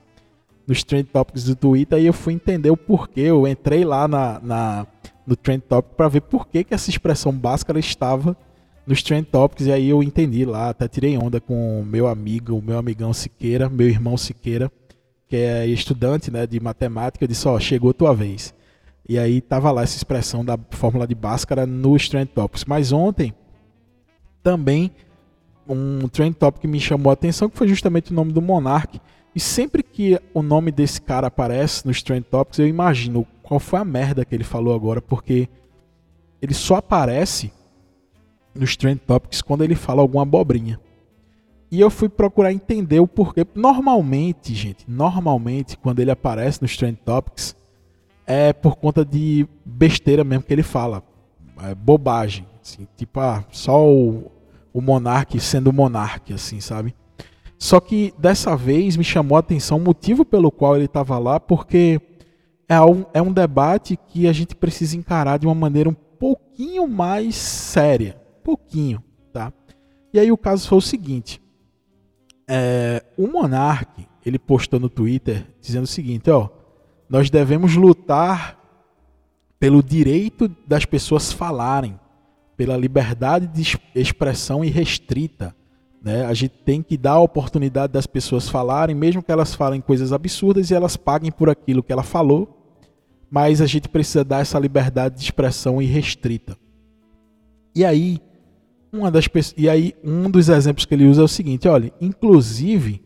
nos 0.68 0.84
Trend 0.84 1.08
Topics 1.08 1.46
do 1.46 1.56
Twitter, 1.56 2.00
e 2.00 2.06
eu 2.06 2.14
fui 2.14 2.34
entender 2.34 2.70
o 2.70 2.78
porquê, 2.78 3.22
eu 3.22 3.48
entrei 3.48 3.84
lá 3.86 4.08
na, 4.08 4.40
na 4.42 4.88
no 5.26 5.36
Trend 5.36 5.62
Topic 5.62 5.96
para 5.96 6.08
ver 6.08 6.22
por 6.22 6.48
que, 6.48 6.64
que 6.64 6.74
essa 6.74 6.90
expressão 6.90 7.32
Bhaskara 7.32 7.80
estava 7.80 8.38
nos 8.86 9.02
Trend 9.02 9.26
Topics, 9.26 9.66
e 9.66 9.72
aí 9.72 9.90
eu 9.90 10.04
entendi 10.04 10.46
lá, 10.46 10.70
até 10.70 10.88
tirei 10.88 11.18
onda 11.18 11.42
com 11.42 11.84
meu 11.84 12.08
amigo, 12.08 12.56
o 12.56 12.62
meu 12.62 12.78
amigão 12.78 13.12
Siqueira, 13.12 13.70
meu 13.70 13.88
irmão 13.88 14.18
Siqueira, 14.18 14.72
que 15.28 15.36
é 15.36 15.66
estudante 15.66 16.30
né, 16.30 16.46
de 16.46 16.60
matemática, 16.60 17.24
eu 17.24 17.28
disse, 17.28 17.48
ó, 17.48 17.56
oh, 17.56 17.60
chegou 17.60 17.90
a 17.90 17.94
tua 17.94 18.14
vez. 18.14 18.54
E 19.08 19.20
aí 19.20 19.40
tava 19.40 19.72
lá 19.72 19.84
essa 19.84 19.98
expressão 19.98 20.44
da 20.44 20.58
fórmula 20.72 21.08
de 21.08 21.14
Bhaskara 21.14 21.66
no 21.66 21.98
Trend 21.98 22.28
Topics. 22.28 22.66
Mas 22.66 22.92
ontem 22.92 23.34
também 24.42 24.92
um 25.68 26.08
Trend 26.08 26.36
Topic 26.36 26.64
me 26.66 26.80
chamou 26.80 27.10
a 27.10 27.14
atenção, 27.14 27.50
que 27.50 27.58
foi 27.58 27.68
justamente 27.68 28.12
o 28.12 28.16
nome 28.16 28.32
do 28.32 28.42
Monark. 28.42 29.00
E 29.36 29.40
sempre 29.40 29.84
que 29.84 30.20
o 30.34 30.42
nome 30.42 30.72
desse 30.72 31.02
cara 31.02 31.28
aparece 31.28 31.86
nos 31.86 32.02
Trend 32.02 32.24
Topics, 32.24 32.60
eu 32.60 32.68
imagino 32.68 33.28
qual 33.44 33.60
foi 33.60 33.80
a 33.80 33.86
merda 33.86 34.24
que 34.24 34.34
ele 34.34 34.44
falou 34.44 34.74
agora, 34.74 35.02
porque 35.02 35.50
ele 36.42 36.54
só 36.54 36.76
aparece 36.76 37.52
nos 38.54 38.76
Trend 38.76 39.00
Topics 39.00 39.42
quando 39.42 39.64
ele 39.64 39.76
fala 39.76 40.02
alguma 40.02 40.24
abobrinha. 40.24 40.80
E 41.70 41.82
eu 41.82 41.90
fui 41.90 42.08
procurar 42.08 42.54
entender 42.54 43.00
o 43.00 43.08
porquê. 43.08 43.46
Normalmente, 43.54 44.54
gente, 44.54 44.86
normalmente, 44.88 45.78
quando 45.78 46.00
ele 46.00 46.12
aparece 46.12 46.62
nos 46.62 46.78
Trend 46.78 46.98
Topics, 47.04 47.56
é 48.26 48.52
por 48.54 48.76
conta 48.76 49.06
de 49.06 49.48
besteira 49.64 50.24
mesmo 50.24 50.44
que 50.44 50.54
ele 50.54 50.64
fala. 50.64 51.04
É 51.62 51.76
bobagem. 51.76 52.46
Assim, 52.62 52.88
tipo, 52.98 53.20
ah, 53.20 53.44
só 53.52 53.88
o, 53.88 54.32
o 54.74 54.82
monarca 54.82 55.40
sendo 55.40 55.72
monarca, 55.72 56.34
assim, 56.34 56.60
sabe? 56.60 56.96
Só 57.58 57.80
que 57.80 58.14
dessa 58.18 58.56
vez 58.56 58.98
me 58.98 59.04
chamou 59.04 59.36
a 59.38 59.40
atenção 59.40 59.78
o 59.78 59.82
motivo 59.82 60.26
pelo 60.26 60.52
qual 60.52 60.76
ele 60.76 60.86
estava 60.86 61.18
lá, 61.18 61.40
porque 61.40 62.02
é 62.68 62.82
um, 62.82 63.06
é 63.14 63.22
um 63.22 63.32
debate 63.32 63.98
que 64.08 64.28
a 64.28 64.34
gente 64.34 64.56
precisa 64.56 64.98
encarar 64.98 65.38
de 65.38 65.46
uma 65.46 65.56
maneira 65.56 65.90
um 65.90 65.94
pouquinho 65.94 66.88
mais 66.88 67.36
séria. 67.36 68.20
Pouquinho, 68.44 69.02
tá? 69.32 69.54
E 70.12 70.20
aí 70.20 70.32
o 70.32 70.38
caso 70.38 70.68
foi 70.68 70.78
o 70.78 70.82
seguinte. 70.82 71.42
É, 72.48 73.04
o 73.18 73.28
monarca 73.28 74.04
ele 74.26 74.40
postou 74.40 74.80
no 74.80 74.90
Twitter 74.90 75.46
dizendo 75.62 75.84
o 75.84 75.88
seguinte, 75.88 76.30
ó 76.30 76.50
nós 77.10 77.30
devemos 77.30 77.76
lutar 77.76 78.60
pelo 79.60 79.82
direito 79.82 80.50
das 80.68 80.86
pessoas 80.86 81.32
falarem, 81.32 82.00
pela 82.58 82.78
liberdade 82.78 83.48
de 83.48 83.78
expressão 83.94 84.64
irrestrita. 84.64 85.56
Né? 86.02 86.26
A 86.26 86.34
gente 86.34 86.54
tem 86.64 86.82
que 86.82 86.98
dar 86.98 87.14
a 87.14 87.20
oportunidade 87.20 87.94
das 87.94 88.06
pessoas 88.06 88.50
falarem, 88.50 88.96
mesmo 88.96 89.24
que 89.24 89.32
elas 89.32 89.56
falem 89.56 89.82
coisas 89.82 90.14
absurdas 90.14 90.70
e 90.70 90.74
elas 90.74 90.96
paguem 90.96 91.32
por 91.32 91.50
aquilo 91.50 91.84
que 91.84 91.92
ela 91.92 92.04
falou, 92.04 92.56
mas 93.30 93.62
a 93.62 93.66
gente 93.66 93.90
precisa 93.90 94.24
dar 94.24 94.42
essa 94.42 94.60
liberdade 94.60 95.16
de 95.16 95.24
expressão 95.24 95.82
irrestrita. 95.82 96.58
E 97.74 97.84
aí, 97.84 98.20
uma 98.94 99.12
das 99.12 99.28
e 99.58 99.68
aí 99.68 99.94
um 100.04 100.30
dos 100.30 100.48
exemplos 100.48 100.86
que 100.86 100.94
ele 100.94 101.08
usa 101.08 101.22
é 101.22 101.26
o 101.26 101.28
seguinte, 101.28 101.68
olha, 101.68 101.92
inclusive 102.00 103.04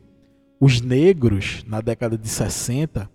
os 0.59 0.81
negros 0.81 1.63
na 1.65 1.81
década 1.81 2.17
de 2.17 2.27
60 2.27 3.09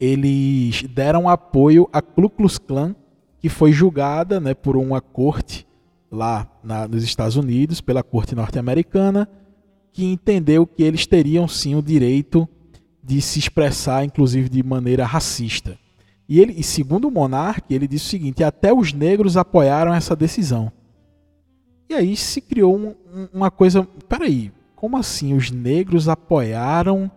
eles 0.00 0.82
deram 0.82 1.28
apoio 1.28 1.88
à 1.92 2.02
Ku 2.02 2.28
Klux 2.28 2.58
Klan, 2.58 2.94
que 3.38 3.48
foi 3.48 3.72
julgada 3.72 4.40
né, 4.40 4.54
por 4.54 4.76
uma 4.76 5.00
corte 5.00 5.66
lá 6.10 6.46
na, 6.62 6.88
nos 6.88 7.02
Estados 7.02 7.36
Unidos, 7.36 7.80
pela 7.80 8.02
corte 8.02 8.34
norte-americana, 8.34 9.28
que 9.92 10.04
entendeu 10.04 10.66
que 10.66 10.82
eles 10.82 11.06
teriam 11.06 11.46
sim 11.46 11.74
o 11.74 11.82
direito 11.82 12.48
de 13.02 13.20
se 13.20 13.38
expressar, 13.38 14.04
inclusive 14.04 14.48
de 14.48 14.62
maneira 14.62 15.04
racista. 15.04 15.78
E, 16.28 16.40
ele, 16.40 16.54
e 16.56 16.62
segundo 16.62 17.08
o 17.08 17.10
monarca, 17.10 17.72
ele 17.72 17.86
disse 17.86 18.06
o 18.06 18.10
seguinte: 18.10 18.42
até 18.42 18.72
os 18.72 18.92
negros 18.92 19.36
apoiaram 19.36 19.92
essa 19.92 20.16
decisão. 20.16 20.72
E 21.88 21.94
aí 21.94 22.16
se 22.16 22.40
criou 22.40 22.76
um, 22.76 22.94
uma 23.32 23.50
coisa. 23.50 23.86
Peraí, 24.08 24.50
como 24.74 24.96
assim? 24.96 25.34
Os 25.34 25.50
negros 25.50 26.08
apoiaram 26.08 27.10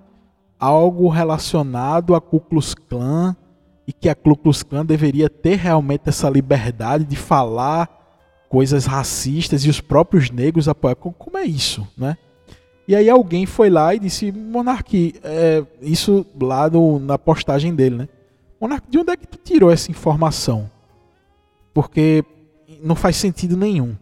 algo 0.60 1.08
relacionado 1.10 2.16
a 2.16 2.22
Ku 2.22 2.40
Klux 2.40 2.74
Klan 2.74 3.36
e 3.88 3.94
que 3.94 4.10
a 4.10 4.16
Ku 4.16 4.36
Klux 4.36 4.64
Klan 4.64 4.86
deveria 4.86 5.30
ter 5.30 5.56
realmente 5.56 6.10
essa 6.10 6.30
liberdade 6.30 7.06
de 7.06 7.16
falar 7.16 7.90
coisas 8.50 8.86
racistas 8.86 9.66
e 9.66 9.70
os 9.70 9.82
próprios 9.82 10.30
negros 10.30 10.68
apoiar. 10.68 10.96
Como 10.96 11.38
é 11.38 11.46
isso, 11.46 11.88
né? 11.98 12.18
E 12.88 12.96
aí 12.96 13.10
alguém 13.10 13.46
foi 13.46 13.70
lá 13.70 13.94
e 13.94 14.00
disse, 14.00 14.32
Monarque, 14.32 15.16
é, 15.22 15.64
isso 15.82 16.26
lá 16.40 16.70
no, 16.70 17.00
na 17.00 17.18
postagem 17.18 17.76
dele, 17.76 17.96
né? 17.96 18.10
Monarque, 18.60 18.90
de 18.90 18.98
onde 18.98 19.12
é 19.12 19.18
que 19.18 19.28
tu 19.28 19.38
tirou 19.38 19.70
essa 19.70 19.92
informação? 19.92 20.72
Porque 21.74 22.24
não 22.82 22.96
faz 22.96 23.18
sentido 23.18 23.58
nenhum. 23.58 23.96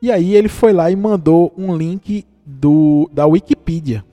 E 0.00 0.10
aí 0.10 0.34
ele 0.34 0.48
foi 0.48 0.72
lá 0.72 0.90
e 0.90 0.96
mandou 0.96 1.52
um 1.56 1.76
link 1.76 2.24
do, 2.46 3.10
da 3.12 3.26
Wikipedia. 3.26 4.04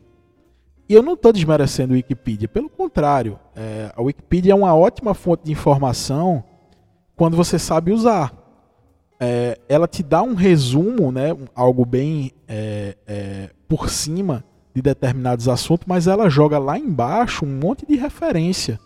E 0.87 0.93
eu 0.93 1.01
não 1.01 1.13
estou 1.13 1.33
desmerecendo 1.33 1.93
a 1.93 1.97
Wikipedia, 1.97 2.47
pelo 2.47 2.69
contrário, 2.69 3.39
é, 3.55 3.91
a 3.95 4.01
Wikipedia 4.01 4.51
é 4.51 4.55
uma 4.55 4.75
ótima 4.75 5.15
fonte 5.15 5.45
de 5.45 5.51
informação 5.51 6.43
quando 7.15 7.35
você 7.35 7.57
sabe 7.57 7.91
usar. 7.91 8.33
É, 9.19 9.57
ela 9.67 9.87
te 9.87 10.03
dá 10.03 10.21
um 10.21 10.35
resumo, 10.35 11.11
né, 11.11 11.35
algo 11.55 11.85
bem 11.85 12.31
é, 12.47 12.95
é, 13.07 13.49
por 13.67 13.89
cima 13.89 14.43
de 14.75 14.81
determinados 14.81 15.47
assuntos, 15.47 15.87
mas 15.87 16.05
ela 16.05 16.29
joga 16.29 16.59
lá 16.59 16.77
embaixo 16.77 17.45
um 17.45 17.59
monte 17.59 17.85
de 17.85 17.95
referência. 17.95 18.79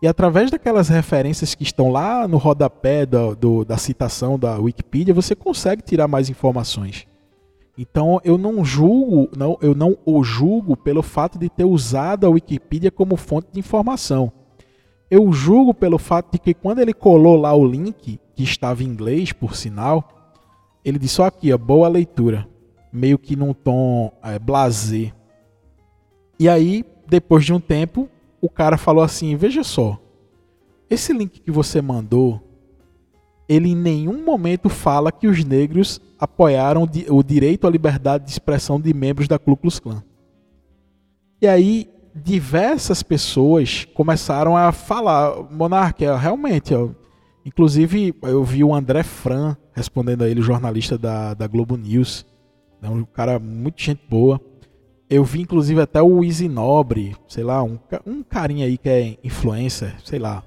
E 0.00 0.06
através 0.06 0.50
daquelas 0.50 0.88
referências 0.88 1.54
que 1.54 1.64
estão 1.64 1.90
lá 1.90 2.28
no 2.28 2.38
rodapé 2.38 3.04
do, 3.04 3.34
do, 3.34 3.64
da 3.64 3.76
citação 3.76 4.38
da 4.38 4.56
Wikipedia, 4.58 5.12
você 5.12 5.34
consegue 5.34 5.82
tirar 5.82 6.06
mais 6.06 6.30
informações. 6.30 7.06
Então 7.78 8.20
eu 8.24 8.38
não 8.38 8.64
julgo, 8.64 9.28
não, 9.36 9.58
eu 9.60 9.74
não 9.74 9.96
o 10.04 10.24
julgo 10.24 10.76
pelo 10.76 11.02
fato 11.02 11.38
de 11.38 11.48
ter 11.48 11.64
usado 11.64 12.26
a 12.26 12.30
Wikipedia 12.30 12.90
como 12.90 13.16
fonte 13.16 13.48
de 13.52 13.60
informação. 13.60 14.32
Eu 15.10 15.30
julgo 15.32 15.74
pelo 15.74 15.98
fato 15.98 16.32
de 16.32 16.38
que 16.38 16.54
quando 16.54 16.80
ele 16.80 16.92
colou 16.92 17.36
lá 17.36 17.54
o 17.54 17.64
link, 17.64 18.18
que 18.34 18.42
estava 18.42 18.82
em 18.82 18.86
inglês, 18.86 19.32
por 19.32 19.54
sinal, 19.54 20.08
ele 20.84 20.98
disse: 20.98 21.14
só 21.14 21.26
aqui, 21.26 21.52
ó, 21.52 21.58
boa 21.58 21.88
leitura. 21.88 22.48
Meio 22.92 23.18
que 23.18 23.36
num 23.36 23.52
tom 23.52 24.12
é, 24.22 24.38
blazer. 24.38 25.14
E 26.38 26.48
aí, 26.48 26.84
depois 27.06 27.44
de 27.44 27.52
um 27.52 27.60
tempo, 27.60 28.08
o 28.40 28.48
cara 28.48 28.76
falou 28.76 29.04
assim: 29.04 29.36
veja 29.36 29.62
só, 29.62 29.98
esse 30.88 31.12
link 31.12 31.40
que 31.40 31.50
você 31.50 31.82
mandou, 31.82 32.40
ele 33.48 33.70
em 33.70 33.76
nenhum 33.76 34.24
momento 34.24 34.68
fala 34.68 35.12
que 35.12 35.26
os 35.26 35.44
negros 35.44 36.00
apoiaram 36.18 36.88
o 37.08 37.22
direito 37.22 37.66
à 37.66 37.70
liberdade 37.70 38.24
de 38.24 38.30
expressão 38.30 38.80
de 38.80 38.92
membros 38.92 39.28
da 39.28 39.38
Ku 39.38 39.56
Klux 39.56 39.78
Klan. 39.78 40.02
E 41.40 41.46
aí 41.46 41.88
diversas 42.14 43.02
pessoas 43.02 43.84
começaram 43.94 44.56
a 44.56 44.72
falar, 44.72 45.42
Monarca, 45.50 46.16
realmente, 46.16 46.74
ó, 46.74 46.88
inclusive 47.44 48.14
eu 48.22 48.42
vi 48.42 48.64
o 48.64 48.74
André 48.74 49.02
Fran 49.02 49.56
respondendo 49.76 50.24
a 50.24 50.28
ele, 50.28 50.40
jornalista 50.40 50.96
da, 50.96 51.34
da 51.34 51.46
Globo 51.46 51.76
News, 51.76 52.24
né, 52.80 52.88
um 52.88 53.04
cara 53.04 53.38
muito 53.38 53.82
gente 53.82 54.00
boa. 54.08 54.40
Eu 55.08 55.22
vi 55.22 55.42
inclusive 55.42 55.80
até 55.80 56.00
o 56.00 56.24
Easy 56.24 56.48
Nobre, 56.48 57.14
sei 57.28 57.44
lá, 57.44 57.62
um, 57.62 57.78
um 58.06 58.22
carinha 58.22 58.66
aí 58.66 58.78
que 58.78 58.88
é 58.88 59.18
influencer, 59.22 59.94
sei 60.02 60.18
lá. 60.18 60.42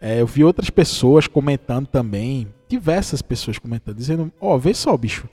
É, 0.00 0.20
eu 0.20 0.26
vi 0.26 0.42
outras 0.42 0.70
pessoas 0.70 1.26
comentando 1.26 1.86
também, 1.86 2.48
diversas 2.68 3.20
pessoas 3.20 3.58
comentando, 3.58 3.96
dizendo: 3.96 4.32
Ó, 4.40 4.54
oh, 4.54 4.58
vê 4.58 4.72
só, 4.72 4.96
bicho. 4.96 5.28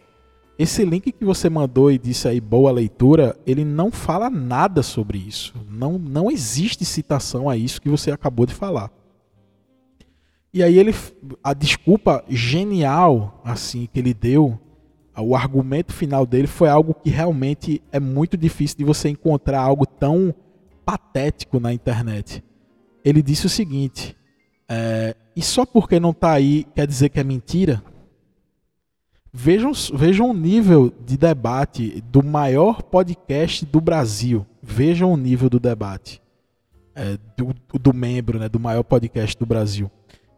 Esse 0.59 0.83
link 0.83 1.11
que 1.11 1.23
você 1.23 1.49
mandou 1.49 1.91
e 1.91 1.99
disse 1.99 2.27
aí 2.27 2.41
boa 2.41 2.71
leitura, 2.71 3.37
ele 3.45 3.63
não 3.63 3.91
fala 3.91 4.27
nada 4.29 4.81
sobre 4.81 5.19
isso. 5.19 5.53
Não, 5.69 5.99
não 5.99 6.31
existe 6.31 6.83
citação 6.83 7.47
a 7.47 7.55
isso 7.55 7.79
que 7.79 7.89
você 7.89 8.11
acabou 8.11 8.45
de 8.45 8.55
falar. 8.55 8.91
E 10.51 10.63
aí 10.63 10.79
ele 10.79 10.95
a 11.43 11.53
desculpa 11.53 12.23
genial 12.27 13.39
assim 13.45 13.87
que 13.91 13.99
ele 13.99 14.13
deu, 14.13 14.59
o 15.15 15.35
argumento 15.35 15.93
final 15.93 16.25
dele 16.25 16.47
foi 16.47 16.69
algo 16.69 16.95
que 16.95 17.09
realmente 17.09 17.81
é 17.91 17.99
muito 17.99 18.35
difícil 18.35 18.77
de 18.77 18.83
você 18.83 19.09
encontrar 19.09 19.61
algo 19.61 19.85
tão 19.85 20.33
patético 20.83 21.59
na 21.59 21.71
internet. 21.71 22.43
Ele 23.05 23.21
disse 23.21 23.45
o 23.45 23.49
seguinte: 23.49 24.15
é, 24.69 25.15
e 25.35 25.41
só 25.41 25.65
porque 25.65 25.99
não 25.99 26.11
está 26.11 26.31
aí 26.31 26.65
quer 26.75 26.87
dizer 26.87 27.09
que 27.09 27.19
é 27.19 27.23
mentira? 27.23 27.81
Vejam, 29.31 29.71
vejam 29.93 30.29
o 30.31 30.33
nível 30.33 30.91
de 31.05 31.17
debate 31.17 32.01
do 32.11 32.23
maior 32.23 32.81
podcast 32.81 33.65
do 33.65 33.79
Brasil. 33.79 34.45
Vejam 34.63 35.13
o 35.13 35.17
nível 35.17 35.49
do 35.49 35.59
debate 35.59 36.21
é, 36.97 37.19
do, 37.37 37.53
do, 37.79 37.93
membro, 37.93 38.39
né, 38.39 38.49
do 38.49 38.59
maior 38.59 38.83
podcast 38.83 39.37
do 39.37 39.45
Brasil. 39.45 39.91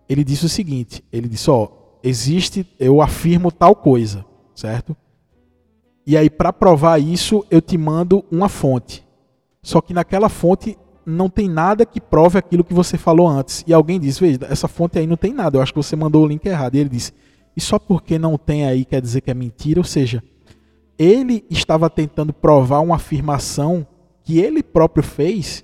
Ele 0.09 0.25
disse 0.25 0.45
o 0.45 0.49
seguinte: 0.49 1.01
ele 1.11 1.29
disse, 1.29 1.49
ó, 1.49 1.69
existe, 2.03 2.67
eu 2.77 3.01
afirmo 3.01 3.49
tal 3.49 3.73
coisa, 3.73 4.25
certo? 4.53 4.95
E 6.05 6.17
aí 6.17 6.29
para 6.29 6.51
provar 6.51 6.99
isso 6.99 7.45
eu 7.49 7.61
te 7.61 7.77
mando 7.77 8.25
uma 8.29 8.49
fonte. 8.49 9.07
Só 9.61 9.79
que 9.79 9.93
naquela 9.93 10.27
fonte 10.27 10.77
não 11.09 11.29
tem 11.29 11.49
nada 11.49 11.85
que 11.85 11.99
prove 11.99 12.37
aquilo 12.37 12.63
que 12.63 12.73
você 12.73 12.97
falou 12.97 13.27
antes. 13.27 13.63
E 13.67 13.73
alguém 13.73 13.99
diz, 13.99 14.19
veja, 14.19 14.39
essa 14.49 14.67
fonte 14.67 14.99
aí 14.99 15.07
não 15.07 15.17
tem 15.17 15.33
nada, 15.33 15.57
eu 15.57 15.61
acho 15.61 15.73
que 15.73 15.77
você 15.81 15.95
mandou 15.95 16.23
o 16.23 16.27
link 16.27 16.45
errado. 16.45 16.75
E 16.75 16.79
ele 16.79 16.89
disse, 16.89 17.11
e 17.55 17.61
só 17.61 17.77
porque 17.79 18.17
não 18.19 18.37
tem 18.37 18.65
aí 18.65 18.85
quer 18.85 19.01
dizer 19.01 19.21
que 19.21 19.31
é 19.31 19.33
mentira? 19.33 19.79
Ou 19.79 19.83
seja, 19.83 20.23
ele 20.97 21.45
estava 21.49 21.89
tentando 21.89 22.33
provar 22.33 22.79
uma 22.79 22.95
afirmação 22.95 23.85
que 24.23 24.39
ele 24.39 24.61
próprio 24.61 25.03
fez. 25.03 25.63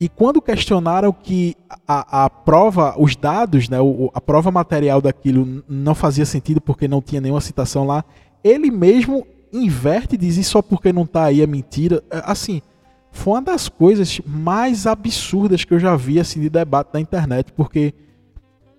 E 0.00 0.08
quando 0.08 0.40
questionaram 0.40 1.12
que 1.12 1.54
a, 1.86 2.24
a 2.24 2.30
prova, 2.30 2.94
os 2.98 3.14
dados, 3.14 3.68
né, 3.68 3.76
a 4.14 4.20
prova 4.20 4.50
material 4.50 5.00
daquilo 5.00 5.62
não 5.68 5.94
fazia 5.94 6.24
sentido 6.24 6.60
porque 6.60 6.88
não 6.88 7.02
tinha 7.02 7.20
nenhuma 7.20 7.40
citação 7.40 7.86
lá, 7.86 8.04
ele 8.42 8.70
mesmo 8.70 9.26
inverte 9.52 10.14
e 10.14 10.18
diz 10.18 10.36
e 10.36 10.44
só 10.44 10.62
porque 10.62 10.92
não 10.92 11.02
está 11.02 11.24
aí 11.24 11.42
é 11.42 11.46
mentira. 11.46 12.02
É, 12.10 12.22
assim, 12.24 12.62
foi 13.10 13.34
uma 13.34 13.42
das 13.42 13.68
coisas 13.68 14.20
mais 14.24 14.86
absurdas 14.86 15.64
que 15.64 15.74
eu 15.74 15.78
já 15.78 15.96
vi 15.96 16.20
assim, 16.20 16.40
de 16.40 16.48
debate 16.48 16.90
na 16.94 17.00
internet, 17.00 17.52
porque 17.52 17.92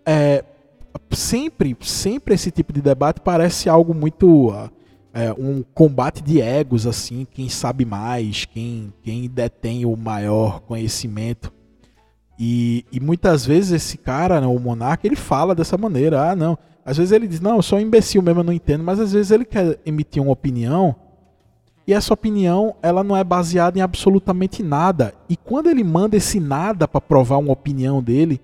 é, 0.06 0.44
sempre, 1.12 1.76
sempre 1.82 2.34
esse 2.34 2.52
tipo 2.52 2.72
de 2.74 2.82
debate 2.82 3.22
parece 3.22 3.70
algo 3.70 3.94
muito 3.94 4.54
é, 5.14 5.32
um 5.34 5.64
combate 5.74 6.24
de 6.24 6.42
egos, 6.42 6.88
assim, 6.88 7.28
quem 7.30 7.50
sabe 7.50 7.86
mais, 7.86 8.46
quem, 8.46 8.94
quem 9.04 9.30
detém 9.30 9.86
o 9.86 9.96
maior 9.96 10.62
conhecimento. 10.62 11.52
E, 12.40 12.86
e 12.92 13.00
muitas 13.00 13.46
vezes 13.46 13.72
esse 13.72 13.98
cara, 13.98 14.42
né, 14.42 14.48
o 14.48 14.58
monarca, 14.58 15.06
ele 15.06 15.16
fala 15.16 15.54
dessa 15.54 15.78
maneira. 15.78 16.32
Ah, 16.32 16.36
não. 16.36 16.58
Às 16.84 16.98
vezes 16.98 17.12
ele 17.12 17.28
diz, 17.28 17.40
não, 17.40 17.58
eu 17.58 17.62
sou 17.62 17.78
um 17.78 17.82
imbecil 17.82 18.22
mesmo, 18.22 18.40
eu 18.40 18.44
não 18.44 18.54
entendo. 18.54 18.84
Mas 18.84 19.00
às 19.00 19.14
vezes 19.14 19.32
ele 19.32 19.46
quer 19.46 19.78
emitir 19.86 20.24
uma 20.24 20.32
opinião 20.32 20.96
e 21.92 21.94
essa 21.94 22.14
opinião 22.14 22.74
ela 22.82 23.04
não 23.04 23.18
é 23.18 23.24
baseada 23.24 23.78
em 23.78 23.82
absolutamente 23.82 24.64
nada. 24.64 25.14
E 25.28 25.36
quando 25.36 25.70
ele 25.70 25.84
manda 25.84 26.16
esse 26.16 26.40
nada 26.40 26.88
para 26.88 27.02
provar 27.02 27.38
uma 27.38 27.52
opinião 27.52 28.02
dele, 28.02 28.40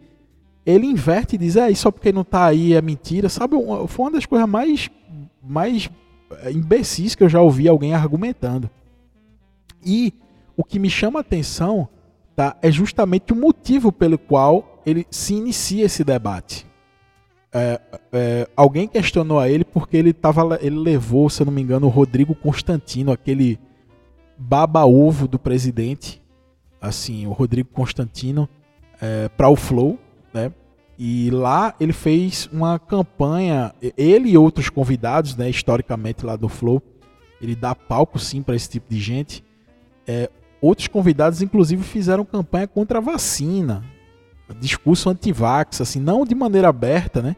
ele 0.66 0.86
inverte 0.86 1.36
e 1.36 1.38
diz: 1.38 1.56
É, 1.56 1.72
isso 1.72 1.84
só 1.84 1.92
porque 1.92 2.12
não 2.12 2.24
está 2.24 2.46
aí 2.46 2.74
é 2.74 2.82
mentira. 2.82 3.30
Sabe, 3.30 3.56
foi 3.88 4.06
uma 4.06 4.12
das 4.12 4.26
coisas 4.26 4.50
mais, 4.50 4.90
mais 5.42 5.90
eh, 6.42 6.52
imbecis 6.52 7.16
que 7.16 7.24
eu 7.24 7.30
já 7.30 7.40
ouvi 7.42 7.70
alguém 7.70 7.94
argumentando. 7.94 8.70
E 9.82 10.14
o 10.58 10.64
que 10.66 10.78
me 10.78 10.90
chama 10.90 11.20
a 11.20 11.22
atenção 11.22 11.88
tá, 12.36 12.58
é 12.62 12.70
justamente 12.70 13.32
o 13.32 13.36
motivo 13.36 13.94
pelo 13.94 14.18
qual 14.18 14.82
ele 14.86 15.08
se 15.10 15.36
inicia 15.36 15.86
esse 15.86 16.04
debate 16.04 16.67
é, 17.54 17.80
é, 18.12 18.48
alguém 18.56 18.88
questionou 18.88 19.40
a 19.40 19.50
ele 19.50 19.64
porque 19.64 19.98
ele 19.98 20.14
tava, 20.14 20.60
ele 20.62 20.78
levou, 20.78 21.30
se 21.30 21.42
eu 21.42 21.46
não 21.46 21.54
me 21.54 21.62
engano, 21.62 21.88
o 21.88 21.90
Rodrigo 21.90 22.36
Constantino, 22.36 23.12
aquele 23.12 23.60
baba-ovo 24.38 25.28
do 25.28 25.40
presidente, 25.40 26.22
assim, 26.82 27.26
o 27.26 27.32
Rodrigo 27.32 27.70
Constantino, 27.74 28.48
é, 29.02 29.30
para 29.30 29.50
o 29.50 29.56
Flow, 29.56 29.98
né? 30.34 30.52
E 31.00 31.30
lá 31.30 31.76
ele 31.80 31.94
fez 31.94 32.50
uma 32.52 32.80
campanha, 32.80 33.74
ele 33.96 34.30
e 34.32 34.38
outros 34.38 34.68
convidados, 34.68 35.36
né, 35.36 35.48
historicamente 35.48 36.26
lá 36.26 36.36
do 36.36 36.50
Flow, 36.50 36.82
ele 37.40 37.56
dá 37.56 37.76
palco 37.76 38.18
sim 38.18 38.42
para 38.42 38.56
esse 38.56 38.68
tipo 38.68 38.90
de 38.90 39.00
gente. 39.00 39.44
É, 40.08 40.30
outros 40.60 40.88
convidados, 40.88 41.42
inclusive, 41.44 41.84
fizeram 41.84 42.26
campanha 42.26 42.68
contra 42.68 42.98
a 42.98 43.02
vacina, 43.02 43.84
discurso 44.60 45.10
anti-vax, 45.10 45.82
assim, 45.82 46.00
não 46.00 46.26
de 46.26 46.36
maneira 46.36 46.70
aberta, 46.70 47.22
né? 47.22 47.36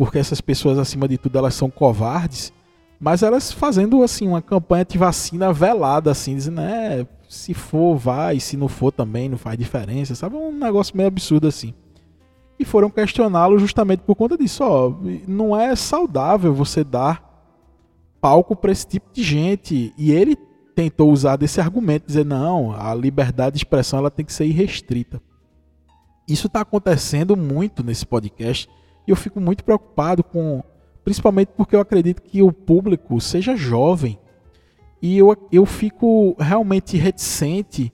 porque 0.00 0.18
essas 0.18 0.40
pessoas, 0.40 0.78
acima 0.78 1.06
de 1.06 1.18
tudo, 1.18 1.36
elas 1.36 1.52
são 1.52 1.68
covardes, 1.68 2.54
mas 2.98 3.22
elas 3.22 3.52
fazendo 3.52 4.02
assim 4.02 4.26
uma 4.26 4.40
campanha 4.40 4.82
de 4.82 4.96
vacina 4.96 5.52
velada, 5.52 6.10
assim, 6.10 6.34
dizendo, 6.34 6.62
é, 6.62 7.06
se 7.28 7.52
for, 7.52 7.96
vai, 7.98 8.40
se 8.40 8.56
não 8.56 8.66
for 8.66 8.90
também, 8.90 9.28
não 9.28 9.36
faz 9.36 9.58
diferença, 9.58 10.14
sabe? 10.14 10.36
Um 10.36 10.58
negócio 10.58 10.96
meio 10.96 11.06
absurdo 11.06 11.46
assim. 11.46 11.74
E 12.58 12.64
foram 12.64 12.88
questioná-lo 12.88 13.58
justamente 13.58 14.00
por 14.00 14.14
conta 14.14 14.38
disso, 14.38 14.64
ó, 14.64 14.94
não 15.28 15.54
é 15.54 15.76
saudável 15.76 16.54
você 16.54 16.82
dar 16.82 17.22
palco 18.22 18.56
para 18.56 18.72
esse 18.72 18.86
tipo 18.86 19.12
de 19.12 19.22
gente. 19.22 19.92
E 19.98 20.12
ele 20.12 20.34
tentou 20.74 21.12
usar 21.12 21.36
desse 21.36 21.60
argumento, 21.60 22.06
dizer, 22.06 22.24
não, 22.24 22.72
a 22.72 22.94
liberdade 22.94 23.56
de 23.56 23.58
expressão 23.58 23.98
ela 23.98 24.10
tem 24.10 24.24
que 24.24 24.32
ser 24.32 24.46
irrestrita. 24.46 25.20
Isso 26.30 26.46
está 26.46 26.60
acontecendo 26.60 27.36
muito 27.36 27.82
nesse 27.82 28.06
podcast 28.06 28.68
e 29.04 29.10
eu 29.10 29.16
fico 29.16 29.40
muito 29.40 29.64
preocupado 29.64 30.22
com, 30.22 30.62
principalmente 31.04 31.48
porque 31.56 31.74
eu 31.74 31.80
acredito 31.80 32.22
que 32.22 32.40
o 32.40 32.52
público 32.52 33.20
seja 33.20 33.56
jovem. 33.56 34.16
E 35.02 35.18
eu, 35.18 35.36
eu 35.50 35.66
fico 35.66 36.36
realmente 36.38 36.96
reticente 36.96 37.92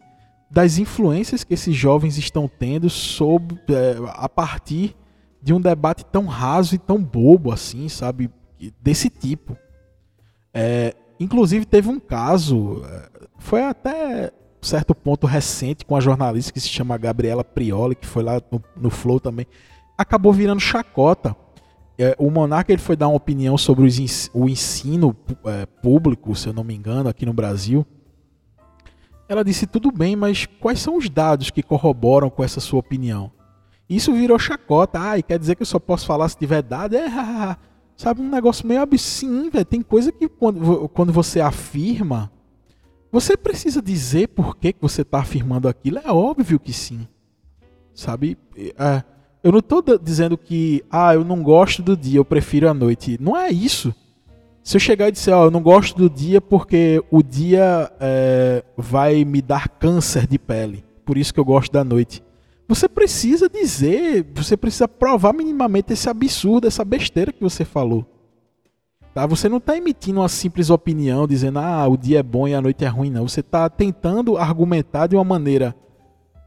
das 0.51 0.77
influências 0.77 1.45
que 1.45 1.55
esses 1.55 1.75
jovens 1.75 2.19
estão 2.19 2.47
tendo 2.47 2.91
sobre, 2.91 3.59
é, 3.69 3.97
a 4.09 4.29
partir 4.29 4.95
de 5.41 5.55
um 5.55 5.61
debate 5.61 6.05
tão 6.05 6.27
raso 6.27 6.75
e 6.75 6.79
tão 6.79 7.03
bobo 7.03 7.51
assim, 7.51 7.89
sabe? 7.89 8.31
Desse 8.83 9.09
tipo. 9.09 9.57
É, 10.53 10.95
inclusive 11.19 11.65
teve 11.65 11.89
um 11.89 11.99
caso, 11.99 12.83
é, 12.85 13.09
foi 13.39 13.63
até 13.63 14.31
certo 14.67 14.95
ponto 14.95 15.27
recente 15.27 15.85
com 15.85 15.97
a 15.97 16.01
jornalista 16.01 16.53
que 16.53 16.61
se 16.61 16.69
chama 16.69 16.99
Gabriela 16.99 17.43
Prioli, 17.43 17.95
que 17.95 18.07
foi 18.07 18.23
lá 18.23 18.41
no, 18.51 18.63
no 18.77 18.91
Flow 18.91 19.19
também 19.19 19.47
acabou 19.97 20.33
virando 20.33 20.61
chacota. 20.61 21.35
É, 21.99 22.15
o 22.19 22.31
Monarca 22.31 22.73
ele 22.73 22.83
foi 22.83 22.95
dar 22.95 23.09
uma 23.09 23.17
opinião 23.17 23.57
sobre 23.57 23.85
o 24.35 24.49
ensino 24.49 25.17
é, 25.45 25.65
público, 25.65 26.35
se 26.35 26.49
eu 26.49 26.53
não 26.53 26.63
me 26.63 26.75
engano, 26.75 27.09
aqui 27.09 27.25
no 27.25 27.33
Brasil. 27.33 27.87
Ela 29.29 29.43
disse: 29.43 29.67
tudo 29.67 29.91
bem, 29.91 30.15
mas 30.15 30.47
quais 30.61 30.79
são 30.79 30.97
os 30.97 31.09
dados 31.09 31.51
que 31.51 31.63
corroboram 31.63 32.29
com 32.29 32.45
essa 32.45 32.61
sua 32.61 32.81
opinião? 32.81 33.33
Isso 33.89 34.13
virou 34.13 34.39
chacota. 34.39 35.01
Ah, 35.01 35.19
e 35.19 35.23
quer 35.23 35.39
dizer 35.39 35.55
que 35.55 35.63
eu 35.63 35.67
só 35.67 35.79
posso 35.79 36.07
falar 36.07 36.29
se 36.29 36.37
tiver 36.37 36.63
dado? 36.63 36.97
É, 36.97 37.57
sabe, 37.97 38.21
um 38.21 38.29
negócio 38.29 38.67
meio 38.67 38.83
absurdo, 38.83 39.51
velho. 39.51 39.65
Tem 39.65 39.81
coisa 39.81 40.13
que 40.13 40.29
quando, 40.29 40.89
quando 40.91 41.13
você 41.13 41.41
afirma, 41.41 42.31
você 43.11 43.37
precisa 43.37 43.81
dizer 43.81 44.29
por 44.29 44.57
que, 44.57 44.73
que 44.73 44.83
você 44.83 45.03
está 45.03 45.21
afirmando 45.21 45.69
aquilo. 45.69 45.99
É 45.99 46.11
óbvio 46.11 46.59
que 46.59 46.73
sim. 46.73 47.07
Sabe? 47.95 48.37
É, 48.79 49.03
eu 49.43 49.53
não 49.53 49.61
estou 49.61 49.83
dizendo 49.99 50.37
que, 50.37 50.85
ah, 50.91 51.15
eu 51.15 51.25
não 51.25 51.43
gosto 51.43 51.83
do 51.83 51.97
dia, 51.97 52.19
eu 52.19 52.25
prefiro 52.25 52.69
a 52.69 52.75
noite. 52.75 53.17
Não 53.21 53.37
é 53.37 53.51
isso. 53.51 53.95
Se 54.67 54.77
eu 54.77 54.81
chegar 54.81 55.09
e 55.09 55.13
disser, 55.13 55.33
ó, 55.33 55.45
eu 55.45 55.51
não 55.51 55.63
gosto 55.63 55.97
do 55.97 56.11
dia 56.11 56.41
porque 56.41 57.01
o 57.09 57.23
dia 57.23 57.89
é, 58.01 58.65
vai 58.77 59.25
me 59.25 59.41
dar 59.41 59.69
câncer 59.69 60.27
de 60.27 60.41
pele, 60.41 60.85
por 61.05 61.17
isso 61.17 61.33
que 61.33 61.39
eu 61.39 61.45
gosto 61.45 61.71
da 61.71 61.85
noite. 61.85 62.21
Você 62.67 62.89
precisa 62.89 63.49
dizer, 63.49 64.27
você 64.35 64.57
precisa 64.57 64.89
provar 64.89 65.33
minimamente 65.33 65.93
esse 65.93 66.09
absurdo, 66.09 66.67
essa 66.67 66.85
besteira 66.85 67.33
que 67.33 67.41
você 67.41 67.65
falou. 67.65 68.05
Tá? 69.17 69.25
Você 69.25 69.49
não 69.49 69.57
está 69.57 69.75
emitindo 69.75 70.21
uma 70.21 70.29
simples 70.29 70.69
opinião 70.69 71.27
dizendo, 71.27 71.59
ah, 71.59 71.89
o 71.89 71.97
dia 71.97 72.19
é 72.19 72.23
bom 72.23 72.47
e 72.47 72.55
a 72.55 72.61
noite 72.61 72.85
é 72.85 72.87
ruim, 72.87 73.09
não. 73.09 73.27
Você 73.27 73.41
está 73.41 73.67
tentando 73.67 74.37
argumentar 74.37 75.07
de 75.07 75.17
uma 75.17 75.25
maneira 75.25 75.75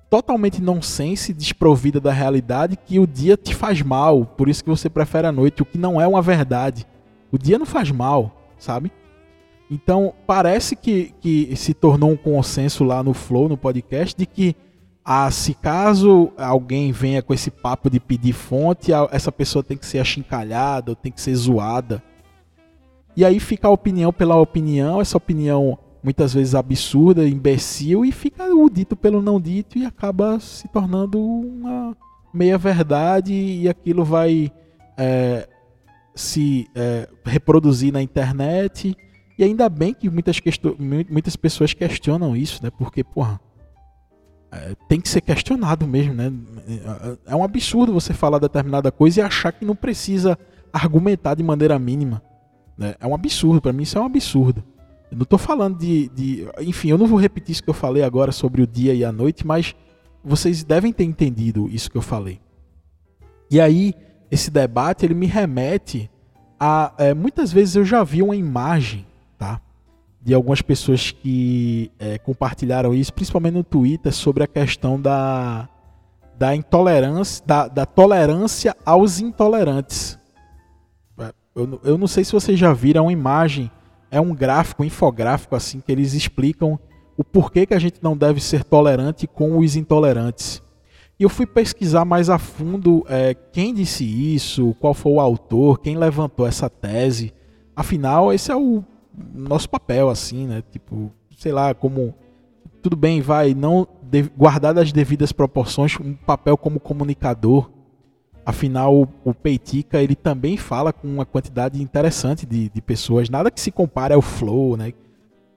totalmente 0.07 0.61
nonsense, 0.61 1.33
desprovida 1.33 1.99
da 1.99 2.11
realidade, 2.11 2.77
que 2.77 2.99
o 2.99 3.07
dia 3.07 3.35
te 3.35 3.55
faz 3.55 3.81
mal, 3.81 4.23
por 4.23 4.47
isso 4.47 4.63
que 4.63 4.69
você 4.69 4.87
prefere 4.87 5.25
a 5.25 5.31
noite, 5.31 5.63
o 5.63 5.65
que 5.65 5.79
não 5.79 5.99
é 5.99 6.05
uma 6.05 6.21
verdade. 6.21 6.85
O 7.31 7.39
dia 7.39 7.57
não 7.57 7.65
faz 7.65 7.89
mal, 7.89 8.39
sabe? 8.59 8.91
Então, 9.71 10.13
parece 10.27 10.75
que, 10.75 11.11
que 11.19 11.55
se 11.55 11.73
tornou 11.73 12.11
um 12.11 12.17
consenso 12.17 12.83
lá 12.83 13.01
no 13.01 13.15
Flow, 13.15 13.49
no 13.49 13.57
podcast, 13.57 14.15
de 14.15 14.27
que 14.27 14.55
ah, 15.03 15.31
se 15.31 15.55
caso 15.55 16.31
alguém 16.37 16.91
venha 16.91 17.23
com 17.23 17.33
esse 17.33 17.49
papo 17.49 17.89
de 17.89 17.99
pedir 17.99 18.33
fonte, 18.33 18.91
essa 19.09 19.31
pessoa 19.31 19.63
tem 19.63 19.75
que 19.75 19.87
ser 19.87 19.97
achincalhada, 19.97 20.91
ou 20.91 20.95
tem 20.95 21.11
que 21.11 21.19
ser 21.19 21.33
zoada. 21.33 22.03
E 23.15 23.25
aí 23.25 23.39
fica 23.39 23.67
a 23.67 23.71
opinião 23.71 24.13
pela 24.13 24.35
opinião, 24.35 25.01
essa 25.01 25.17
opinião 25.17 25.77
muitas 26.03 26.33
vezes 26.33 26.55
absurda, 26.55 27.27
imbecil, 27.27 28.05
e 28.05 28.11
fica 28.11 28.45
o 28.55 28.69
dito 28.69 28.95
pelo 28.95 29.21
não 29.21 29.39
dito 29.39 29.77
e 29.77 29.85
acaba 29.85 30.39
se 30.39 30.67
tornando 30.69 31.19
uma 31.19 31.95
meia 32.33 32.57
verdade 32.57 33.33
e 33.33 33.67
aquilo 33.67 34.05
vai 34.05 34.51
é, 34.97 35.47
se 36.15 36.67
é, 36.75 37.07
reproduzir 37.25 37.91
na 37.91 38.01
internet. 38.01 38.95
E 39.37 39.43
ainda 39.43 39.69
bem 39.69 39.93
que 39.93 40.09
muitas, 40.09 40.39
muitas 41.09 41.35
pessoas 41.35 41.73
questionam 41.73 42.35
isso, 42.35 42.61
né? 42.63 42.69
Porque, 42.69 43.03
porra, 43.03 43.39
é, 44.51 44.73
tem 44.87 44.99
que 44.99 45.07
ser 45.07 45.21
questionado 45.21 45.87
mesmo, 45.87 46.13
né? 46.13 46.31
É 47.25 47.35
um 47.35 47.43
absurdo 47.43 47.93
você 47.93 48.13
falar 48.13 48.39
determinada 48.39 48.91
coisa 48.91 49.19
e 49.19 49.23
achar 49.23 49.51
que 49.51 49.63
não 49.63 49.75
precisa 49.75 50.37
argumentar 50.73 51.35
de 51.35 51.43
maneira 51.43 51.79
mínima. 51.79 52.21
Né? 52.79 52.95
É 52.97 53.05
um 53.05 53.13
absurdo, 53.13 53.61
para 53.61 53.73
mim 53.73 53.83
isso 53.83 53.97
é 53.97 54.01
um 54.01 54.05
absurdo. 54.05 54.63
Eu 55.11 55.17
não 55.17 55.23
estou 55.23 55.37
falando 55.37 55.77
de, 55.77 56.07
de. 56.09 56.47
Enfim, 56.61 56.89
eu 56.89 56.97
não 56.97 57.05
vou 57.05 57.19
repetir 57.19 57.51
isso 57.51 57.63
que 57.63 57.69
eu 57.69 57.73
falei 57.73 58.03
agora 58.03 58.31
sobre 58.31 58.61
o 58.61 58.67
dia 58.67 58.93
e 58.93 59.03
a 59.03 59.11
noite, 59.11 59.45
mas 59.45 59.75
vocês 60.23 60.63
devem 60.63 60.93
ter 60.93 61.03
entendido 61.03 61.67
isso 61.69 61.91
que 61.91 61.97
eu 61.97 62.01
falei. 62.01 62.39
E 63.51 63.59
aí, 63.59 63.93
esse 64.31 64.49
debate 64.49 65.05
ele 65.05 65.13
me 65.13 65.25
remete 65.25 66.09
a 66.57 66.93
é, 66.97 67.13
muitas 67.13 67.51
vezes 67.51 67.75
eu 67.75 67.83
já 67.83 68.03
vi 68.03 68.21
uma 68.21 68.35
imagem, 68.35 69.05
tá, 69.37 69.59
de 70.21 70.33
algumas 70.33 70.61
pessoas 70.61 71.11
que 71.11 71.91
é, 71.99 72.17
compartilharam 72.19 72.93
isso, 72.93 73.13
principalmente 73.13 73.55
no 73.55 73.63
Twitter, 73.63 74.13
sobre 74.13 74.43
a 74.43 74.47
questão 74.47 75.01
da 75.01 75.67
da 76.37 76.55
intolerância, 76.55 77.43
da, 77.45 77.67
da 77.67 77.85
tolerância 77.85 78.73
aos 78.85 79.19
intolerantes. 79.19 80.18
Eu, 81.59 81.79
eu 81.83 81.97
não 81.97 82.07
sei 82.07 82.23
se 82.23 82.31
vocês 82.31 82.57
já 82.57 82.71
viram 82.71 83.05
uma 83.05 83.11
imagem, 83.11 83.69
é 84.09 84.19
um 84.19 84.33
gráfico, 84.33 84.81
um 84.81 84.85
infográfico 84.85 85.55
assim 85.55 85.81
que 85.81 85.91
eles 85.91 86.13
explicam 86.13 86.79
o 87.17 87.23
porquê 87.23 87.65
que 87.65 87.73
a 87.73 87.79
gente 87.79 88.01
não 88.01 88.15
deve 88.15 88.39
ser 88.39 88.63
tolerante 88.63 89.27
com 89.27 89.57
os 89.57 89.75
intolerantes. 89.75 90.61
E 91.19 91.23
eu 91.23 91.29
fui 91.29 91.45
pesquisar 91.45 92.05
mais 92.05 92.29
a 92.29 92.37
fundo 92.39 93.05
é, 93.09 93.33
quem 93.33 93.73
disse 93.73 94.05
isso, 94.05 94.73
qual 94.79 94.93
foi 94.93 95.11
o 95.11 95.19
autor, 95.19 95.81
quem 95.81 95.97
levantou 95.97 96.47
essa 96.47 96.69
tese. 96.69 97.33
Afinal, 97.75 98.31
esse 98.31 98.49
é 98.49 98.55
o 98.55 98.81
nosso 99.33 99.69
papel, 99.69 100.09
assim, 100.09 100.47
né? 100.47 100.63
Tipo, 100.71 101.11
sei 101.37 101.51
lá, 101.51 101.73
como. 101.73 102.15
Tudo 102.81 102.95
bem, 102.95 103.19
vai, 103.19 103.53
não 103.53 103.85
guardar 104.37 104.77
as 104.79 104.93
devidas 104.93 105.33
proporções, 105.33 105.99
um 105.99 106.13
papel 106.13 106.55
como 106.55 106.79
comunicador. 106.79 107.69
Afinal, 108.49 109.07
o, 109.23 109.31
Peitica 109.31 110.01
ele 110.01 110.15
também 110.15 110.57
fala 110.57 110.91
com 110.91 111.07
uma 111.07 111.23
quantidade 111.23 111.79
interessante 111.79 112.47
de, 112.47 112.67
de 112.67 112.81
pessoas. 112.81 113.29
Nada 113.29 113.51
que 113.51 113.61
se 113.61 113.69
compare 113.69 114.11
ao 114.11 114.23
Flow, 114.23 114.75
né? 114.75 114.91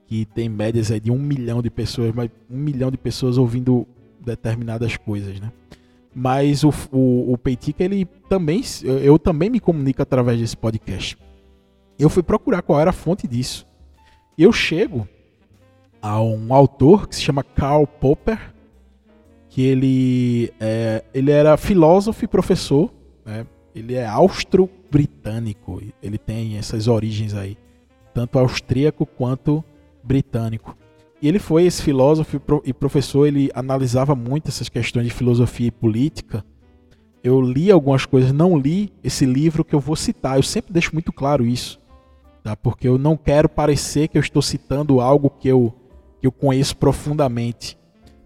Que 0.05 0.25
tem 0.25 0.47
médias 0.47 0.89
de 1.01 1.09
um 1.09 1.17
milhão 1.17 1.59
de 1.59 1.71
pessoas, 1.71 2.13
mas 2.13 2.29
um 2.47 2.55
milhão 2.55 2.91
de 2.91 2.97
pessoas 2.99 3.39
ouvindo 3.39 3.87
determinadas 4.23 4.95
coisas, 4.95 5.39
né? 5.39 5.51
Mas 6.13 6.63
o, 6.63 6.71
o, 6.91 7.33
o 7.33 7.37
Peitica, 7.39 7.83
ele 7.83 8.05
também, 8.29 8.61
eu 8.83 9.17
também 9.17 9.49
me 9.49 9.59
comunico 9.59 10.03
através 10.03 10.39
desse 10.39 10.55
podcast. 10.55 11.17
Eu 11.97 12.11
fui 12.11 12.21
procurar 12.21 12.61
qual 12.61 12.79
era 12.79 12.91
a 12.91 12.93
fonte 12.93 13.27
disso. 13.27 13.65
Eu 14.37 14.53
chego 14.53 15.07
a 15.99 16.21
um 16.21 16.53
autor 16.53 17.07
que 17.07 17.15
se 17.15 17.23
chama 17.23 17.43
Karl 17.43 17.87
Popper, 17.87 18.52
que 19.53 19.61
ele, 19.61 20.51
é, 20.59 21.03
ele 21.13 21.29
era 21.29 21.55
filósofo 21.57 22.25
e 22.25 22.27
professor, 22.27 22.91
né? 23.23 23.45
ele 23.75 23.93
é 23.93 24.03
austro-britânico, 24.03 25.79
ele 26.01 26.17
tem 26.17 26.57
essas 26.57 26.87
origens 26.87 27.35
aí, 27.35 27.55
tanto 28.15 28.39
austríaco 28.39 29.05
quanto 29.05 29.63
britânico. 30.03 30.75
E 31.21 31.27
ele 31.27 31.37
foi 31.37 31.65
esse 31.65 31.83
filósofo 31.83 32.41
e 32.65 32.73
professor, 32.73 33.27
ele 33.27 33.51
analisava 33.53 34.15
muito 34.15 34.47
essas 34.47 34.69
questões 34.69 35.05
de 35.05 35.13
filosofia 35.13 35.67
e 35.67 35.71
política. 35.71 36.43
Eu 37.23 37.39
li 37.39 37.69
algumas 37.69 38.07
coisas, 38.07 38.31
não 38.31 38.57
li 38.57 38.91
esse 39.03 39.23
livro 39.23 39.63
que 39.63 39.75
eu 39.75 39.79
vou 39.79 39.95
citar. 39.95 40.35
Eu 40.35 40.43
sempre 40.43 40.73
deixo 40.73 40.93
muito 40.93 41.13
claro 41.13 41.45
isso, 41.45 41.79
tá? 42.41 42.55
Porque 42.55 42.87
eu 42.87 42.97
não 42.97 43.15
quero 43.15 43.47
parecer 43.47 44.07
que 44.07 44.17
eu 44.17 44.21
estou 44.21 44.41
citando 44.41 44.99
algo 44.99 45.29
que 45.29 45.47
eu 45.47 45.71
que 46.19 46.25
eu 46.25 46.31
conheço 46.31 46.75
profundamente, 46.77 47.77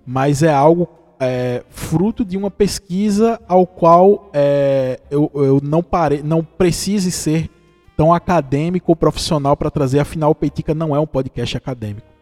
mas 0.06 0.44
é 0.44 0.54
algo 0.54 0.97
é, 1.20 1.64
fruto 1.70 2.24
de 2.24 2.38
uma 2.38 2.52
pesquisa 2.52 3.40
ao 3.48 3.66
qual 3.66 4.30
é, 4.34 5.00
eu, 5.10 5.32
eu 5.34 5.60
não 5.64 5.82
pare, 5.82 6.22
não 6.24 6.44
precise 6.44 7.12
ser 7.12 7.50
tão 7.96 8.14
acadêmico 8.14 8.92
ou 8.92 8.96
profissional 8.96 9.58
para 9.58 9.72
trazer. 9.72 10.00
Afinal, 10.00 10.32
o 10.32 10.36
Peitica 10.36 10.74
não 10.74 10.96
é 10.96 11.00
um 11.00 11.08
podcast 11.08 11.58
acadêmico 11.58 12.18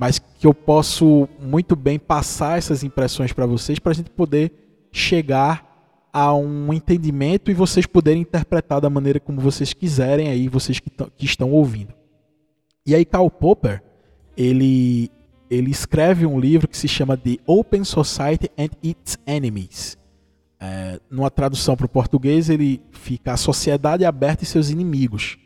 mas 0.00 0.18
que 0.18 0.46
eu 0.46 0.54
posso 0.54 1.28
muito 1.38 1.76
bem 1.76 1.98
passar 1.98 2.56
essas 2.56 2.82
impressões 2.82 3.34
para 3.34 3.44
vocês 3.44 3.78
para 3.78 3.92
a 3.92 3.94
gente 3.94 4.08
poder 4.08 4.50
chegar 4.90 6.08
a 6.10 6.34
um 6.34 6.72
entendimento 6.72 7.50
e 7.50 7.54
vocês 7.54 7.84
poderem 7.84 8.22
interpretar 8.22 8.80
da 8.80 8.88
maneira 8.88 9.20
como 9.20 9.42
vocês 9.42 9.74
quiserem 9.74 10.28
aí, 10.28 10.48
vocês 10.48 10.80
que, 10.80 10.88
que 10.88 11.26
estão 11.26 11.52
ouvindo. 11.52 11.92
E 12.86 12.94
aí 12.94 13.04
Karl 13.04 13.28
Popper, 13.28 13.82
ele, 14.34 15.10
ele 15.50 15.70
escreve 15.70 16.24
um 16.24 16.38
livro 16.38 16.68
que 16.68 16.78
se 16.78 16.86
chama 16.86 17.16
The 17.16 17.38
Open 17.44 17.82
Society 17.82 18.48
and 18.56 18.70
Its 18.82 19.18
Enemies. 19.26 19.98
É, 20.60 21.00
numa 21.10 21.30
tradução 21.30 21.76
para 21.76 21.86
o 21.86 21.88
português, 21.88 22.48
ele 22.48 22.80
fica 22.92 23.32
a 23.32 23.36
sociedade 23.36 24.04
aberta 24.04 24.44
e 24.44 24.46
seus 24.46 24.70
inimigos. 24.70 25.38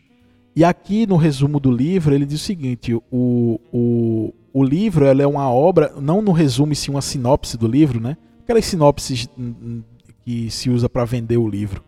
E 0.54 0.62
aqui 0.62 1.06
no 1.06 1.16
resumo 1.16 1.58
do 1.58 1.70
livro, 1.70 2.14
ele 2.14 2.26
diz 2.26 2.40
o 2.40 2.44
seguinte: 2.44 2.94
o, 2.94 3.60
o, 3.72 4.34
o 4.52 4.62
livro 4.62 5.06
é 5.06 5.26
uma 5.26 5.50
obra, 5.50 5.94
não 6.00 6.20
no 6.20 6.32
resumo, 6.32 6.74
sim 6.74 6.90
uma 6.90 7.00
sinopse 7.00 7.56
do 7.56 7.66
livro, 7.66 7.98
né? 8.00 8.16
Aquelas 8.42 8.66
sinopses 8.66 9.28
hum, 9.38 9.54
hum, 9.62 9.82
que 10.24 10.50
se 10.50 10.68
usa 10.68 10.88
para 10.88 11.04
vender 11.04 11.38
o 11.38 11.48
livro. 11.48 11.82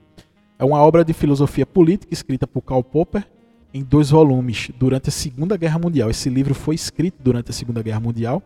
É 0.59 0.65
uma 0.65 0.81
obra 0.81 1.05
de 1.05 1.13
filosofia 1.13 1.67
política 1.67 2.15
escrita 2.15 2.47
por 2.47 2.63
Karl 2.63 2.83
Popper 2.83 3.27
em 3.77 3.85
dois 3.85 4.11
volumes 4.11 4.71
durante 4.79 5.11
a 5.11 5.13
Segunda 5.13 5.57
Guerra 5.57 5.79
Mundial. 5.79 6.09
Esse 6.09 6.31
livro 6.31 6.55
foi 6.55 6.75
escrito 6.75 7.23
durante 7.23 7.51
a 7.51 7.53
Segunda 7.53 7.83
Guerra 7.83 8.01
Mundial 8.01 8.43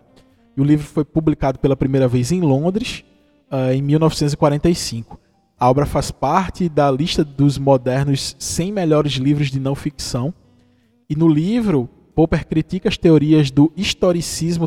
e 0.57 0.61
o 0.61 0.65
livro 0.65 0.85
foi 0.85 1.05
publicado 1.05 1.59
pela 1.59 1.77
primeira 1.77 2.09
vez 2.09 2.33
em 2.33 2.41
Londres 2.41 3.05
uh, 3.51 3.73
em 3.73 3.81
1945. 3.81 5.21
A 5.59 5.71
obra 5.71 5.87
faz 5.87 6.11
parte 6.11 6.69
da 6.69 6.91
lista 6.91 7.23
dos 7.25 7.59
modernos 7.59 8.35
100 8.39 8.73
melhores 8.73 9.13
livros 9.13 9.51
de 9.51 9.61
não 9.61 9.75
ficção. 9.75 10.35
E 11.09 11.15
no 11.15 11.29
livro, 11.29 11.89
Popper 12.15 12.47
critica 12.47 12.89
as 12.89 12.99
teorias 12.99 13.51
do 13.51 13.73
historicismo 13.77 14.67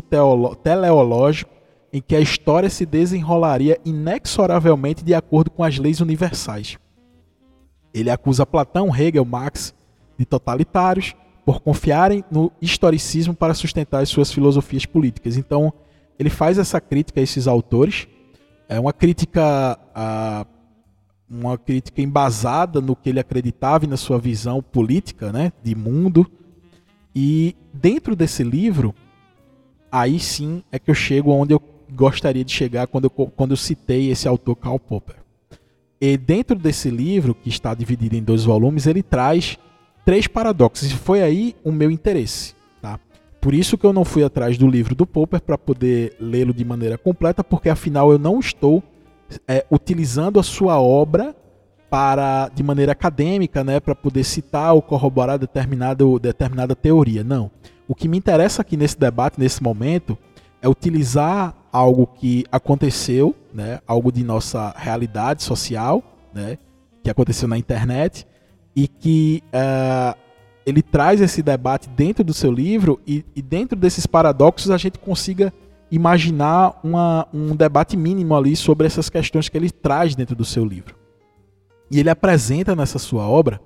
teleológico 0.62 1.52
em 1.92 2.00
que 2.00 2.16
a 2.16 2.20
história 2.20 2.70
se 2.70 2.86
desenrolaria 2.86 3.78
inexoravelmente 3.84 5.04
de 5.04 5.14
acordo 5.14 5.50
com 5.50 5.62
as 5.62 5.78
leis 5.78 6.00
universais. 6.00 6.78
Ele 7.92 8.10
acusa 8.10 8.46
Platão, 8.46 8.94
Hegel, 8.94 9.24
Marx 9.24 9.74
de 10.18 10.24
totalitários 10.24 11.14
por 11.44 11.60
confiarem 11.60 12.24
no 12.30 12.50
historicismo 12.60 13.34
para 13.34 13.54
sustentar 13.54 14.02
as 14.02 14.08
suas 14.08 14.32
filosofias 14.32 14.86
políticas. 14.86 15.36
Então, 15.36 15.72
ele 16.18 16.30
faz 16.30 16.58
essa 16.58 16.80
crítica 16.80 17.20
a 17.20 17.22
esses 17.22 17.46
autores. 17.46 18.08
É 18.68 18.80
uma 18.80 18.92
crítica 18.92 19.78
a, 19.94 20.46
uma 21.28 21.58
crítica 21.58 22.00
embasada 22.00 22.80
no 22.80 22.96
que 22.96 23.10
ele 23.10 23.20
acreditava 23.20 23.84
e 23.84 23.88
na 23.88 23.96
sua 23.96 24.18
visão 24.18 24.62
política, 24.62 25.32
né, 25.32 25.52
de 25.62 25.74
mundo. 25.74 26.30
E 27.14 27.54
dentro 27.72 28.16
desse 28.16 28.42
livro, 28.42 28.94
aí 29.90 30.18
sim 30.18 30.62
é 30.72 30.78
que 30.78 30.90
eu 30.90 30.94
chego 30.94 31.30
onde 31.30 31.52
eu 31.52 31.62
gostaria 31.92 32.44
de 32.44 32.52
chegar 32.52 32.86
quando 32.86 33.04
eu, 33.04 33.10
quando 33.10 33.50
eu 33.52 33.56
citei 33.56 34.10
esse 34.10 34.26
autor 34.26 34.56
Karl 34.56 34.78
Popper. 34.78 35.16
E 36.00 36.16
dentro 36.16 36.56
desse 36.56 36.90
livro, 36.90 37.34
que 37.34 37.48
está 37.48 37.72
dividido 37.72 38.16
em 38.16 38.22
dois 38.22 38.44
volumes, 38.44 38.86
ele 38.86 39.02
traz 39.02 39.58
três 40.04 40.26
paradoxos. 40.26 40.90
E 40.90 40.94
foi 40.94 41.22
aí 41.22 41.56
o 41.64 41.72
meu 41.72 41.90
interesse. 41.90 42.54
Tá? 42.80 42.98
Por 43.40 43.54
isso 43.54 43.78
que 43.78 43.84
eu 43.84 43.92
não 43.92 44.04
fui 44.04 44.22
atrás 44.22 44.58
do 44.58 44.68
livro 44.68 44.94
do 44.94 45.06
Popper 45.06 45.40
para 45.40 45.58
poder 45.58 46.16
lê-lo 46.20 46.52
de 46.52 46.64
maneira 46.64 46.98
completa, 46.98 47.42
porque 47.42 47.68
afinal 47.68 48.12
eu 48.12 48.18
não 48.18 48.38
estou 48.38 48.82
é, 49.48 49.64
utilizando 49.70 50.38
a 50.38 50.42
sua 50.42 50.80
obra 50.80 51.34
para 51.90 52.48
de 52.48 52.62
maneira 52.62 52.92
acadêmica, 52.92 53.62
né, 53.62 53.78
para 53.78 53.94
poder 53.94 54.24
citar 54.24 54.74
ou 54.74 54.82
corroborar 54.82 55.38
determinado, 55.38 56.18
determinada 56.18 56.74
teoria. 56.74 57.22
Não. 57.22 57.50
O 57.86 57.94
que 57.94 58.08
me 58.08 58.18
interessa 58.18 58.62
aqui 58.62 58.76
nesse 58.76 58.98
debate, 58.98 59.38
nesse 59.38 59.62
momento, 59.62 60.18
é 60.60 60.68
utilizar 60.68 61.54
algo 61.70 62.06
que 62.06 62.44
aconteceu, 62.50 63.34
né, 63.52 63.80
algo 63.86 64.10
de 64.10 64.24
nossa 64.24 64.74
realidade 64.76 65.42
social, 65.42 66.02
né, 66.34 66.58
que 67.02 67.10
aconteceu 67.10 67.46
na 67.46 67.58
internet, 67.58 68.26
e 68.74 68.88
que 68.88 69.42
uh, 69.48 70.18
ele 70.66 70.82
traz 70.82 71.20
esse 71.20 71.42
debate 71.42 71.88
dentro 71.88 72.24
do 72.24 72.34
seu 72.34 72.50
livro, 72.50 73.00
e, 73.06 73.24
e, 73.34 73.42
dentro 73.42 73.78
desses 73.78 74.06
paradoxos 74.06 74.70
a 74.70 74.76
gente 74.76 74.98
consiga 74.98 75.52
imaginar 75.90 76.80
uma, 76.82 77.28
um 77.32 77.54
debate 77.54 77.96
mínimo 77.96 78.34
ali 78.34 78.56
sobre 78.56 78.86
essas 78.86 79.08
questões 79.08 79.48
que 79.48 79.56
ele 79.56 79.70
traz 79.70 80.14
dentro 80.14 80.34
do 80.34 80.44
seu 80.44 80.64
livro. 80.64 80.96
E 81.90 82.00
ele 82.00 82.10
apresenta 82.10 82.74
nessa 82.74 82.98
sua 82.98 83.28
obra, 83.28 83.60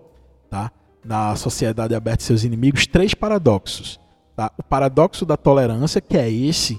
tá, 0.51 0.71
na 1.05 1.35
Sociedade 1.37 1.95
Aberta 1.95 2.23
e 2.23 2.27
Seus 2.27 2.45
Inimigos, 2.45 2.87
três 2.87 3.15
paradoxos. 3.15 3.99
Tá? 4.37 4.53
O 4.59 4.63
paradoxo 4.63 5.25
da 5.25 5.37
tolerância, 5.37 6.01
que 6.01 6.17
é 6.19 6.31
esse 6.31 6.79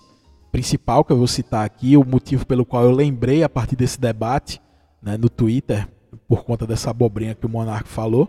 principal 0.52 1.04
que 1.04 1.12
eu 1.12 1.18
vou 1.18 1.28
citar 1.28 1.66
aqui, 1.66 1.96
o 1.96 2.06
motivo 2.06 2.46
pelo 2.46 2.66
qual 2.66 2.84
eu 2.84 2.92
lembrei 2.92 3.44
a 3.44 3.50
partir 3.50 3.76
desse 3.76 4.00
debate 4.00 4.62
né, 5.02 5.18
no 5.18 5.30
Twitter, 5.30 5.88
por 6.28 6.44
conta 6.44 6.66
dessa 6.66 6.90
abobrinha 6.90 7.36
que 7.36 7.46
o 7.46 7.50
Monarco 7.50 7.88
falou. 7.88 8.28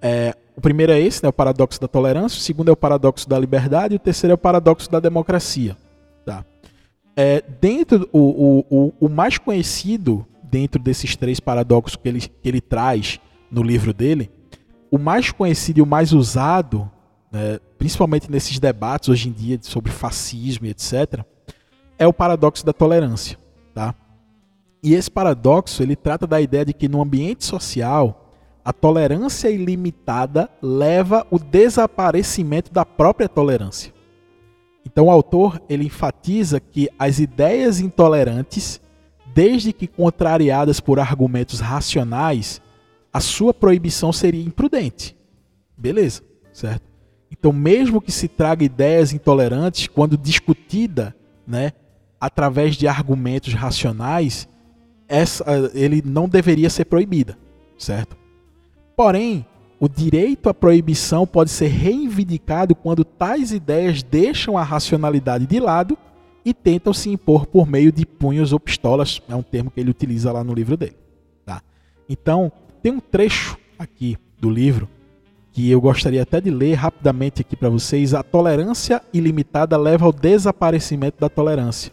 É, 0.00 0.34
o 0.56 0.60
primeiro 0.60 0.92
é 0.92 1.00
esse, 1.00 1.22
né, 1.22 1.28
o 1.28 1.32
paradoxo 1.32 1.80
da 1.80 1.88
tolerância, 1.88 2.38
o 2.38 2.40
segundo 2.40 2.68
é 2.68 2.72
o 2.72 2.76
paradoxo 2.76 3.28
da 3.28 3.38
liberdade 3.38 3.94
e 3.94 3.96
o 3.96 4.00
terceiro 4.00 4.32
é 4.32 4.34
o 4.34 4.38
paradoxo 4.38 4.90
da 4.90 5.00
democracia. 5.00 5.76
Tá? 6.24 6.44
É, 7.16 7.42
dentro 7.60 8.08
o, 8.12 8.18
o, 8.18 8.64
o, 8.70 8.92
o 9.00 9.08
mais 9.08 9.38
conhecido 9.38 10.26
dentro 10.42 10.82
desses 10.82 11.16
três 11.16 11.40
paradoxos 11.40 11.96
que 11.96 12.08
ele, 12.08 12.20
que 12.20 12.48
ele 12.48 12.60
traz 12.60 13.20
no 13.50 13.62
livro 13.62 13.92
dele, 13.92 14.30
o 14.90 14.98
mais 14.98 15.30
conhecido 15.30 15.78
e 15.78 15.82
o 15.82 15.86
mais 15.86 16.12
usado, 16.12 16.90
né, 17.30 17.58
principalmente 17.76 18.30
nesses 18.30 18.58
debates 18.58 19.08
hoje 19.08 19.28
em 19.28 19.32
dia 19.32 19.58
sobre 19.62 19.92
fascismo 19.92 20.66
e 20.66 20.70
etc., 20.70 21.24
é 21.98 22.06
o 22.06 22.12
paradoxo 22.12 22.64
da 22.64 22.72
tolerância, 22.72 23.38
tá? 23.74 23.94
E 24.82 24.94
esse 24.94 25.10
paradoxo 25.10 25.82
ele 25.82 25.96
trata 25.96 26.26
da 26.26 26.40
ideia 26.40 26.64
de 26.64 26.72
que 26.72 26.88
no 26.88 27.02
ambiente 27.02 27.44
social 27.44 28.24
a 28.64 28.72
tolerância 28.72 29.48
ilimitada 29.48 30.48
leva 30.60 31.26
o 31.30 31.38
desaparecimento 31.38 32.72
da 32.72 32.84
própria 32.84 33.28
tolerância. 33.28 33.94
Então 34.84 35.06
o 35.06 35.10
autor 35.10 35.60
ele 35.68 35.86
enfatiza 35.86 36.60
que 36.60 36.88
as 36.98 37.18
ideias 37.18 37.80
intolerantes, 37.80 38.80
desde 39.34 39.72
que 39.72 39.86
contrariadas 39.86 40.80
por 40.80 41.00
argumentos 41.00 41.60
racionais, 41.60 42.60
a 43.12 43.20
sua 43.20 43.54
proibição 43.54 44.12
seria 44.12 44.44
imprudente. 44.44 45.16
Beleza, 45.76 46.22
certo? 46.52 46.88
Então 47.30 47.52
mesmo 47.52 48.00
que 48.00 48.12
se 48.12 48.28
traga 48.28 48.64
ideias 48.64 49.12
intolerantes, 49.12 49.86
quando 49.86 50.16
discutida, 50.16 51.16
né, 51.46 51.72
através 52.20 52.76
de 52.76 52.86
argumentos 52.86 53.54
racionais, 53.54 54.48
essa, 55.08 55.44
ele 55.74 56.02
não 56.04 56.28
deveria 56.28 56.68
ser 56.68 56.84
proibida, 56.84 57.36
certo? 57.78 58.16
Porém, 58.96 59.46
o 59.80 59.88
direito 59.88 60.48
à 60.48 60.54
proibição 60.54 61.26
pode 61.26 61.50
ser 61.50 61.68
reivindicado 61.68 62.74
quando 62.74 63.04
tais 63.04 63.52
ideias 63.52 64.02
deixam 64.02 64.58
a 64.58 64.62
racionalidade 64.62 65.46
de 65.46 65.60
lado 65.60 65.96
e 66.44 66.52
tentam 66.52 66.92
se 66.92 67.10
impor 67.10 67.46
por 67.46 67.66
meio 67.66 67.92
de 67.92 68.04
punhos 68.04 68.52
ou 68.52 68.60
pistolas, 68.60 69.22
é 69.28 69.34
um 69.34 69.42
termo 69.42 69.70
que 69.70 69.80
ele 69.80 69.90
utiliza 69.90 70.32
lá 70.32 70.42
no 70.42 70.52
livro 70.52 70.76
dele. 70.76 70.96
Tá? 71.44 71.62
Então, 72.08 72.50
tem 72.82 72.92
um 72.92 73.00
trecho 73.00 73.56
aqui 73.78 74.16
do 74.40 74.50
livro 74.50 74.88
que 75.52 75.70
eu 75.70 75.80
gostaria 75.80 76.22
até 76.22 76.40
de 76.40 76.50
ler 76.50 76.74
rapidamente 76.74 77.40
aqui 77.40 77.56
para 77.56 77.68
vocês. 77.68 78.14
A 78.14 78.22
tolerância 78.22 79.02
ilimitada 79.12 79.76
leva 79.76 80.06
ao 80.06 80.12
desaparecimento 80.12 81.18
da 81.20 81.28
tolerância. 81.28 81.92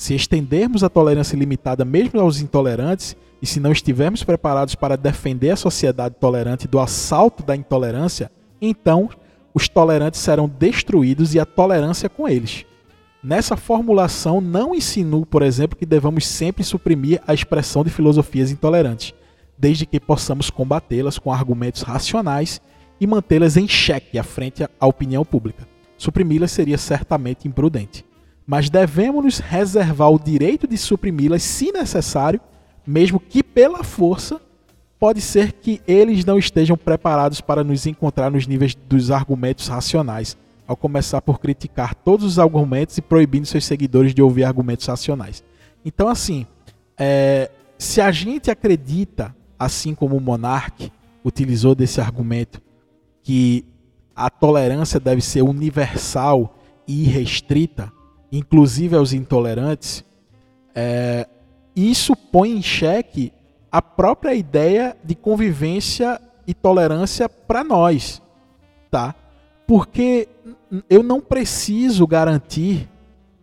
Se 0.00 0.14
estendermos 0.14 0.82
a 0.82 0.88
tolerância 0.88 1.36
ilimitada 1.36 1.84
mesmo 1.84 2.18
aos 2.18 2.40
intolerantes, 2.40 3.14
e 3.42 3.46
se 3.46 3.60
não 3.60 3.70
estivermos 3.70 4.24
preparados 4.24 4.74
para 4.74 4.96
defender 4.96 5.50
a 5.50 5.56
sociedade 5.56 6.14
tolerante 6.18 6.66
do 6.66 6.80
assalto 6.80 7.42
da 7.42 7.54
intolerância, 7.54 8.32
então 8.62 9.10
os 9.52 9.68
tolerantes 9.68 10.18
serão 10.18 10.48
destruídos 10.48 11.34
e 11.34 11.38
a 11.38 11.44
tolerância 11.44 12.08
com 12.08 12.26
eles. 12.26 12.64
Nessa 13.22 13.58
formulação, 13.58 14.40
não 14.40 14.74
insinuo, 14.74 15.26
por 15.26 15.42
exemplo, 15.42 15.76
que 15.76 15.84
devamos 15.84 16.26
sempre 16.26 16.64
suprimir 16.64 17.20
a 17.26 17.34
expressão 17.34 17.84
de 17.84 17.90
filosofias 17.90 18.50
intolerantes, 18.50 19.12
desde 19.58 19.84
que 19.84 20.00
possamos 20.00 20.48
combatê-las 20.48 21.18
com 21.18 21.30
argumentos 21.30 21.82
racionais 21.82 22.58
e 22.98 23.06
mantê-las 23.06 23.58
em 23.58 23.68
xeque 23.68 24.18
à 24.18 24.22
frente 24.22 24.64
à 24.64 24.86
opinião 24.86 25.26
pública. 25.26 25.68
Suprimi-las 25.98 26.52
seria 26.52 26.78
certamente 26.78 27.46
imprudente 27.46 28.08
mas 28.50 28.68
devemos 28.68 29.24
nos 29.24 29.38
reservar 29.38 30.10
o 30.10 30.18
direito 30.18 30.66
de 30.66 30.76
suprimi-las 30.76 31.40
se 31.40 31.70
necessário, 31.70 32.40
mesmo 32.84 33.20
que 33.20 33.44
pela 33.44 33.84
força, 33.84 34.40
pode 34.98 35.20
ser 35.20 35.52
que 35.52 35.80
eles 35.86 36.24
não 36.24 36.36
estejam 36.36 36.76
preparados 36.76 37.40
para 37.40 37.62
nos 37.62 37.86
encontrar 37.86 38.28
nos 38.28 38.48
níveis 38.48 38.74
dos 38.74 39.12
argumentos 39.12 39.68
racionais, 39.68 40.36
ao 40.66 40.76
começar 40.76 41.22
por 41.22 41.38
criticar 41.38 41.94
todos 41.94 42.26
os 42.26 42.40
argumentos 42.40 42.98
e 42.98 43.00
proibindo 43.00 43.46
seus 43.46 43.64
seguidores 43.64 44.12
de 44.12 44.20
ouvir 44.20 44.42
argumentos 44.42 44.84
racionais. 44.84 45.44
Então, 45.84 46.08
assim, 46.08 46.44
é, 46.98 47.52
se 47.78 48.00
a 48.00 48.10
gente 48.10 48.50
acredita, 48.50 49.32
assim 49.56 49.94
como 49.94 50.16
o 50.16 50.20
Monarque 50.20 50.90
utilizou 51.24 51.72
desse 51.76 52.00
argumento, 52.00 52.60
que 53.22 53.64
a 54.16 54.28
tolerância 54.28 54.98
deve 54.98 55.20
ser 55.20 55.42
universal 55.42 56.58
e 56.84 57.04
irrestrita, 57.04 57.92
inclusive 58.32 58.96
aos 58.96 59.12
intolerantes, 59.12 60.04
é, 60.74 61.26
isso 61.74 62.14
põe 62.14 62.52
em 62.52 62.62
xeque 62.62 63.32
a 63.70 63.80
própria 63.80 64.34
ideia 64.34 64.96
de 65.04 65.14
convivência 65.14 66.20
e 66.46 66.54
tolerância 66.54 67.28
para 67.28 67.62
nós, 67.62 68.20
tá? 68.90 69.14
Porque 69.66 70.28
eu 70.88 71.02
não 71.02 71.20
preciso 71.20 72.06
garantir 72.06 72.88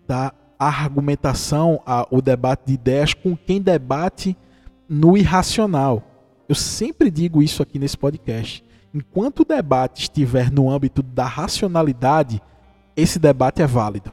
tá, 0.06 0.34
a 0.60 0.68
argumentação, 0.68 1.82
a, 1.86 2.06
o 2.12 2.22
debate 2.22 2.64
de 2.68 2.74
ideias 2.74 3.14
com 3.14 3.36
quem 3.36 3.62
debate 3.62 4.36
no 4.90 5.18
irracional. 5.18 6.04
Eu 6.48 6.56
sempre 6.56 7.12
digo 7.12 7.42
isso 7.42 7.62
aqui 7.62 7.78
nesse 7.80 7.98
podcast. 7.98 8.64
Enquanto 8.94 9.42
o 9.42 9.46
debate 9.46 10.04
estiver 10.04 10.52
no 10.52 10.70
âmbito 10.70 11.04
da 11.04 11.26
racionalidade, 11.26 12.42
esse 12.96 13.20
debate 13.20 13.62
é 13.62 13.68
válido. 13.68 14.12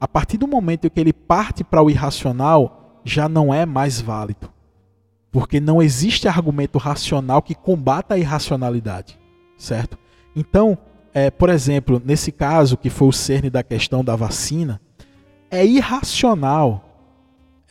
A 0.00 0.06
partir 0.06 0.36
do 0.36 0.46
momento 0.46 0.90
que 0.90 1.00
ele 1.00 1.12
parte 1.12 1.64
para 1.64 1.82
o 1.82 1.90
irracional, 1.90 3.00
já 3.04 3.28
não 3.28 3.52
é 3.52 3.64
mais 3.64 4.00
válido. 4.00 4.50
Porque 5.30 5.60
não 5.60 5.82
existe 5.82 6.28
argumento 6.28 6.78
racional 6.78 7.42
que 7.42 7.54
combata 7.54 8.14
a 8.14 8.18
irracionalidade, 8.18 9.18
certo? 9.56 9.98
Então, 10.34 10.76
é, 11.14 11.30
por 11.30 11.48
exemplo, 11.48 12.00
nesse 12.04 12.30
caso 12.30 12.76
que 12.76 12.90
foi 12.90 13.08
o 13.08 13.12
cerne 13.12 13.48
da 13.48 13.62
questão 13.62 14.04
da 14.04 14.14
vacina, 14.14 14.80
é 15.50 15.64
irracional. 15.64 16.84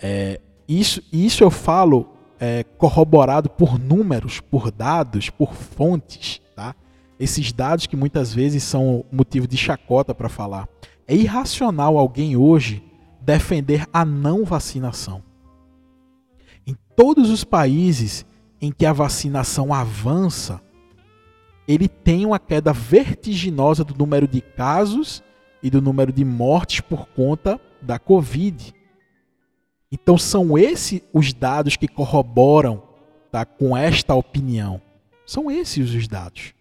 É, 0.02 0.42
isso, 0.68 1.02
isso 1.12 1.44
eu 1.44 1.52
falo 1.52 2.10
é, 2.40 2.64
corroborado 2.78 3.50
por 3.50 3.78
números, 3.80 4.40
por 4.40 4.72
dados, 4.72 5.30
por 5.30 5.54
fontes, 5.54 6.42
tá? 6.56 6.76
Esses 7.20 7.54
dados 7.54 7.86
que 7.86 7.96
muitas 7.96 8.34
vezes 8.34 8.64
são 8.64 9.06
motivo 9.12 9.48
de 9.48 9.58
chacota 9.58 10.14
para 10.14 10.28
falar. 10.28 10.68
É 11.08 11.16
irracional 11.16 11.98
alguém 11.98 12.36
hoje 12.36 12.84
defender 13.22 13.88
a 13.92 14.04
não 14.06 14.44
vacinação. 14.44 15.24
Em 16.66 16.76
todos 16.96 17.30
os 17.30 17.44
países 17.44 18.26
em 18.62 18.72
que 18.72 18.86
a 18.86 18.94
vacinação 18.94 19.74
avança, 19.74 20.62
ele 21.68 21.88
tem 21.88 22.26
uma 22.26 22.40
queda 22.40 22.74
vertiginosa 22.74 23.84
do 23.84 23.96
número 23.96 24.28
de 24.28 24.42
casos 24.42 25.24
e 25.62 25.70
do 25.70 25.82
número 25.82 26.12
de 26.12 26.24
mortes 26.24 26.82
por 26.82 27.08
conta 27.08 27.60
da 27.82 28.00
Covid. 28.00 28.74
Então 29.92 30.18
são 30.18 30.58
esses 30.58 31.02
os 31.14 31.34
dados 31.34 31.76
que 31.76 31.88
corroboram 31.88 32.84
tá, 33.32 33.46
com 33.46 33.76
esta 33.76 34.14
opinião. 34.14 34.82
São 35.26 35.50
esses 35.50 35.94
os 35.94 36.08
dados. 36.08 36.54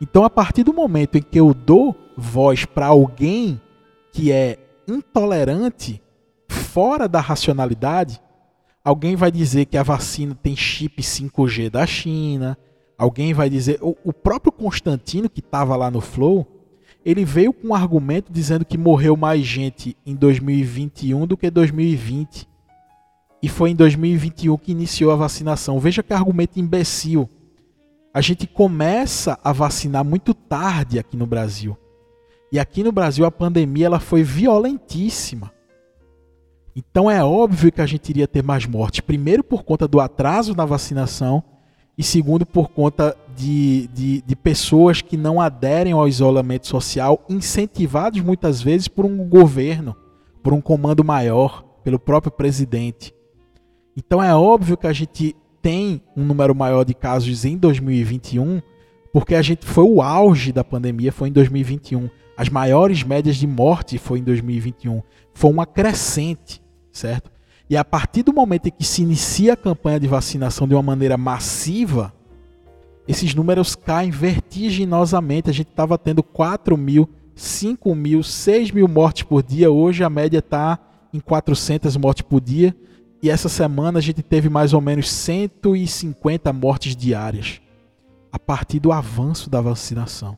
Então, 0.00 0.24
a 0.24 0.30
partir 0.30 0.62
do 0.62 0.72
momento 0.72 1.16
em 1.16 1.22
que 1.22 1.40
eu 1.40 1.52
dou 1.52 1.96
voz 2.18 2.64
para 2.64 2.86
alguém 2.86 3.60
que 4.12 4.32
é 4.32 4.58
intolerante, 4.88 6.02
fora 6.48 7.08
da 7.08 7.20
racionalidade, 7.20 8.20
alguém 8.84 9.14
vai 9.14 9.30
dizer 9.30 9.66
que 9.66 9.76
a 9.76 9.82
vacina 9.82 10.34
tem 10.34 10.56
chip 10.56 11.00
5G 11.00 11.70
da 11.70 11.86
China, 11.86 12.58
alguém 12.96 13.32
vai 13.32 13.48
dizer. 13.48 13.78
O, 13.80 14.12
próprio 14.12 14.50
Constantino, 14.50 15.30
que 15.30 15.40
estava 15.40 15.76
lá 15.76 15.90
no 15.90 16.00
Flow, 16.00 16.46
ele 17.04 17.24
veio 17.24 17.52
com 17.52 17.68
um 17.68 17.74
argumento 17.74 18.32
dizendo 18.32 18.64
que 18.64 18.76
morreu 18.76 19.16
mais 19.16 19.46
gente 19.46 19.96
em 20.04 20.14
2021 20.16 21.26
do 21.26 21.36
que 21.36 21.48
2020. 21.48 22.48
E 23.40 23.48
foi 23.48 23.70
em 23.70 23.76
2021 23.76 24.56
que 24.58 24.72
iniciou 24.72 25.12
a 25.12 25.16
vacinação. 25.16 25.78
Veja 25.78 26.02
que 26.02 26.12
argumento 26.12 26.58
imbecil 26.58 27.30
a 28.12 28.20
gente 28.20 28.48
começa 28.48 29.38
a 29.44 29.52
vacinar 29.52 30.04
muito 30.04 30.34
tarde 30.34 30.98
aqui 30.98 31.16
no 31.16 31.26
Brasil. 31.26 31.78
E 32.50 32.58
aqui 32.58 32.82
no 32.82 32.92
Brasil 32.92 33.24
a 33.24 33.30
pandemia 33.30 33.86
ela 33.86 34.00
foi 34.00 34.22
violentíssima. 34.22 35.52
Então 36.74 37.10
é 37.10 37.22
óbvio 37.22 37.72
que 37.72 37.80
a 37.80 37.86
gente 37.86 38.08
iria 38.08 38.28
ter 38.28 38.42
mais 38.42 38.64
mortes. 38.64 39.00
Primeiro 39.00 39.42
por 39.42 39.64
conta 39.64 39.88
do 39.88 40.00
atraso 40.00 40.54
na 40.54 40.64
vacinação 40.64 41.42
e 41.96 42.02
segundo 42.02 42.46
por 42.46 42.70
conta 42.70 43.16
de, 43.36 43.88
de, 43.88 44.22
de 44.22 44.36
pessoas 44.36 45.02
que 45.02 45.16
não 45.16 45.40
aderem 45.40 45.92
ao 45.92 46.06
isolamento 46.06 46.68
social, 46.68 47.24
incentivados 47.28 48.20
muitas 48.20 48.62
vezes 48.62 48.86
por 48.86 49.04
um 49.04 49.28
governo, 49.28 49.96
por 50.42 50.52
um 50.52 50.60
comando 50.60 51.02
maior, 51.02 51.64
pelo 51.82 51.98
próprio 51.98 52.30
presidente. 52.30 53.12
Então 53.96 54.22
é 54.22 54.32
óbvio 54.32 54.76
que 54.76 54.86
a 54.86 54.92
gente 54.92 55.34
tem 55.60 56.00
um 56.16 56.24
número 56.24 56.54
maior 56.54 56.84
de 56.84 56.94
casos 56.94 57.44
em 57.44 57.56
2021, 57.56 58.62
porque 59.18 59.34
a 59.34 59.42
gente 59.42 59.66
foi 59.66 59.82
o 59.82 60.00
auge 60.00 60.52
da 60.52 60.62
pandemia 60.62 61.10
foi 61.10 61.28
em 61.28 61.32
2021. 61.32 62.08
As 62.36 62.48
maiores 62.48 63.02
médias 63.02 63.34
de 63.34 63.48
morte 63.48 63.98
foi 63.98 64.20
em 64.20 64.22
2021. 64.22 65.02
Foi 65.34 65.50
uma 65.50 65.66
crescente, 65.66 66.62
certo? 66.92 67.28
E 67.68 67.76
a 67.76 67.84
partir 67.84 68.22
do 68.22 68.32
momento 68.32 68.68
em 68.68 68.70
que 68.70 68.84
se 68.84 69.02
inicia 69.02 69.54
a 69.54 69.56
campanha 69.56 69.98
de 69.98 70.06
vacinação 70.06 70.68
de 70.68 70.74
uma 70.76 70.84
maneira 70.84 71.16
massiva, 71.16 72.14
esses 73.08 73.34
números 73.34 73.74
caem 73.74 74.12
vertiginosamente. 74.12 75.50
A 75.50 75.52
gente 75.52 75.70
estava 75.70 75.98
tendo 75.98 76.22
4 76.22 76.76
mil, 76.76 77.08
5 77.34 77.92
mil, 77.96 78.22
6 78.22 78.70
mil 78.70 78.86
mortes 78.86 79.24
por 79.24 79.42
dia. 79.42 79.68
Hoje 79.68 80.04
a 80.04 80.08
média 80.08 80.38
está 80.38 80.78
em 81.12 81.18
400 81.18 81.96
mortes 81.96 82.22
por 82.22 82.40
dia. 82.40 82.72
E 83.20 83.28
essa 83.28 83.48
semana 83.48 83.98
a 83.98 84.02
gente 84.02 84.22
teve 84.22 84.48
mais 84.48 84.72
ou 84.72 84.80
menos 84.80 85.10
150 85.10 86.52
mortes 86.52 86.94
diárias 86.94 87.60
a 88.32 88.38
partir 88.38 88.80
do 88.80 88.92
avanço 88.92 89.48
da 89.48 89.60
vacinação. 89.60 90.36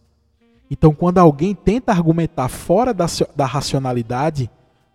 Então, 0.70 0.94
quando 0.94 1.18
alguém 1.18 1.54
tenta 1.54 1.92
argumentar 1.92 2.48
fora 2.48 2.94
da, 2.94 3.06
da 3.34 3.44
racionalidade, 3.44 4.48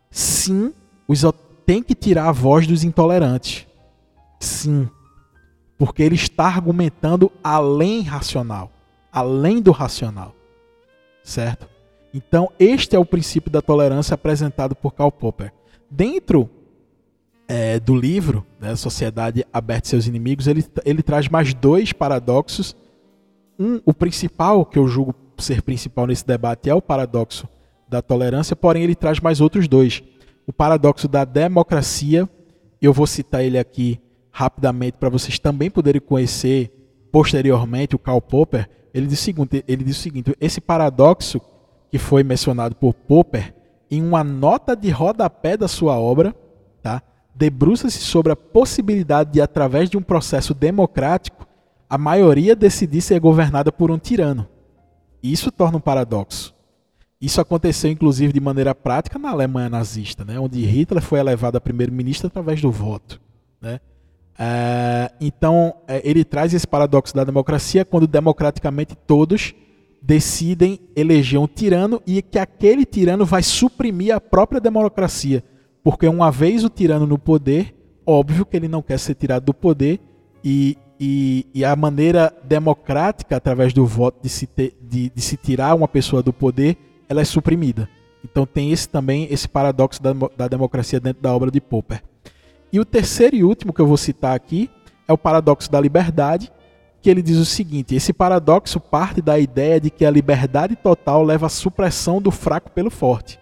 sim, 0.10 0.73
os, 1.08 1.23
tem 1.65 1.84
que 1.84 1.95
tirar 1.95 2.29
a 2.29 2.31
voz 2.31 2.65
dos 2.65 2.84
intolerantes. 2.84 3.67
Sim. 4.39 4.89
Porque 5.77 6.01
ele 6.01 6.15
está 6.15 6.45
argumentando 6.45 7.31
além 7.43 8.01
racional, 8.01 8.71
além 9.12 9.62
do 9.62 9.71
racional. 9.71 10.34
Certo? 11.23 11.67
Então, 12.13 12.49
este 12.58 12.95
é 12.95 12.99
o 12.99 13.05
princípio 13.05 13.51
da 13.51 13.62
tolerância 13.62 14.13
apresentado 14.13 14.73
por 14.75 14.93
Karl 14.93 15.12
Popper. 15.12 15.51
Dentro 15.91 16.49
é, 17.47 17.79
do 17.79 17.95
livro, 17.95 18.45
né, 18.60 18.75
Sociedade 18.75 19.45
Aberta 19.51 19.88
e 19.88 19.89
Seus 19.89 20.08
Inimigos, 20.08 20.47
ele, 20.47 20.65
ele 20.86 21.03
traz 21.03 21.27
mais 21.27 21.53
dois 21.53 21.91
paradoxos. 21.91 22.75
Um, 23.60 23.80
o 23.86 23.94
principal, 23.94 24.65
que 24.65 24.78
eu 24.78 24.88
julgo 24.88 25.15
ser 25.38 25.62
principal 25.62 26.08
nesse 26.08 26.26
debate, 26.26 26.70
é 26.70 26.74
o 26.74 26.82
paradoxo 26.82 27.48
da 27.88 28.02
tolerância, 28.02 28.56
porém 28.56 28.84
ele 28.84 28.96
traz 28.96 29.20
mais 29.20 29.41
outros 29.41 29.68
dois. 29.68 30.04
O 30.48 30.54
paradoxo 30.54 31.08
da 31.08 31.26
democracia, 31.26 32.30
eu 32.82 32.94
vou 32.94 33.08
citar 33.08 33.44
ele 33.44 33.58
aqui 33.58 34.00
rapidamente 34.32 34.98
para 34.98 35.10
vocês 35.10 35.39
também 35.39 35.72
poderem 35.72 36.02
conhecer 36.02 36.72
posteriormente 37.12 37.96
o 37.96 38.00
Karl 38.00 38.20
Popper. 38.20 38.70
Ele 38.94 39.08
diz, 39.08 39.20
o 39.20 39.24
seguinte, 39.24 39.63
ele 39.68 39.84
diz 39.84 39.98
o 39.98 40.02
seguinte: 40.02 40.36
esse 40.39 40.60
paradoxo 40.60 41.39
que 41.89 41.98
foi 41.98 42.24
mencionado 42.24 42.76
por 42.76 42.94
Popper 42.94 43.56
em 43.89 44.02
uma 44.02 44.24
nota 44.24 44.76
de 44.76 44.89
rodapé 44.89 45.56
da 45.56 45.68
sua 45.68 45.98
obra, 45.98 46.36
tá? 46.82 47.02
debruça-se 47.34 48.00
sobre 48.00 48.32
a 48.32 48.36
possibilidade 48.36 49.32
de, 49.32 49.41
através 49.41 49.89
de 49.89 49.98
um 49.98 50.02
processo 50.02 50.54
democrático, 50.54 51.46
a 51.89 51.98
maioria 51.98 52.56
decidir 52.56 53.02
ser 53.02 53.19
governada 53.19 53.71
por 53.71 53.91
um 53.91 53.98
tirano. 53.98 54.48
Isso 55.21 55.52
torna 55.52 55.78
um 55.78 55.82
paradoxo. 55.82 56.54
Isso 57.19 57.41
aconteceu, 57.41 57.89
inclusive, 57.89 58.34
de 58.34 58.39
maneira 58.39 58.76
prática 58.76 59.17
na 59.17 59.32
Alemanha 59.32 59.69
nazista, 59.69 60.24
né, 60.24 60.39
onde 60.39 60.63
Hitler 60.65 61.02
foi 61.02 61.19
elevado 61.19 61.58
a 61.58 61.62
primeiro-ministro 61.62 62.28
através 62.28 62.62
do 62.62 62.71
voto. 62.71 63.19
Né? 63.62 63.80
É, 64.38 65.12
então, 65.19 65.74
é, 65.88 66.02
ele 66.04 66.24
traz 66.24 66.54
esse 66.54 66.67
paradoxo 66.67 67.15
da 67.15 67.24
democracia 67.24 67.86
quando 67.86 68.06
democraticamente 68.06 68.95
todos 68.95 69.56
decidem 70.02 70.80
eleger 70.95 71.39
um 71.39 71.48
tirano 71.48 72.02
e 72.06 72.21
que 72.21 72.38
aquele 72.38 72.86
tirano 72.86 73.26
vai 73.26 73.41
suprimir 73.41 74.13
a 74.13 74.21
própria 74.21 74.62
democracia 74.62 75.43
porque 75.86 76.08
uma 76.08 76.32
vez 76.32 76.63
o 76.63 76.69
tirano 76.69 77.06
no 77.06 77.19
poder, 77.19 77.76
óbvio 78.04 78.43
que 78.43 78.58
ele 78.58 78.67
não 78.67 78.82
quer 78.82 78.98
ser 78.98 79.13
tirado 79.13 79.45
do 79.45 79.54
poder 79.54 80.00
e, 80.43 80.76
e, 80.99 81.45
e 81.53 81.65
a 81.65 81.75
maneira 81.75 82.34
democrática, 82.43 83.36
através 83.36 83.73
do 83.73 83.86
voto, 83.86 84.19
de 84.21 84.29
se, 84.29 84.47
ter, 84.47 84.77
de, 84.81 85.10
de 85.10 85.21
se 85.21 85.38
tirar 85.38 85.75
uma 85.75 85.88
pessoa 85.88 86.23
do 86.23 86.31
poder, 86.31 86.77
ela 87.10 87.21
é 87.21 87.25
suprimida. 87.25 87.89
Então 88.23 88.45
tem 88.45 88.71
esse 88.71 88.89
também 88.89 89.27
esse 89.29 89.47
paradoxo 89.47 90.01
da, 90.01 90.13
da 90.36 90.47
democracia 90.47 90.99
dentro 90.99 91.21
da 91.21 91.34
obra 91.34 91.51
de 91.51 91.62
Popper. 91.62 92.01
E 92.71 92.79
o 92.79 92.86
terceiro 92.86 93.36
e 93.36 93.43
último 93.43 93.71
que 93.71 93.81
eu 93.81 93.88
vou 93.88 93.97
citar 93.97 94.36
aqui 94.36 94.69
é 95.08 95.13
o 95.13 95.17
paradoxo 95.17 95.71
da 95.71 95.79
liberdade, 95.79 96.51
que 97.01 97.10
ele 97.10 97.21
diz 97.21 97.38
o 97.38 97.45
seguinte: 97.45 97.93
esse 97.93 98.12
paradoxo 98.12 98.79
parte 98.79 99.21
da 99.21 99.38
ideia 99.38 99.79
de 99.79 99.89
que 99.89 100.05
a 100.05 100.12
liberdade 100.12 100.75
total 100.75 101.23
leva 101.23 101.45
à 101.45 101.49
supressão 101.49 102.21
do 102.21 102.31
fraco 102.31 102.71
pelo 102.71 102.89
forte. 102.89 103.39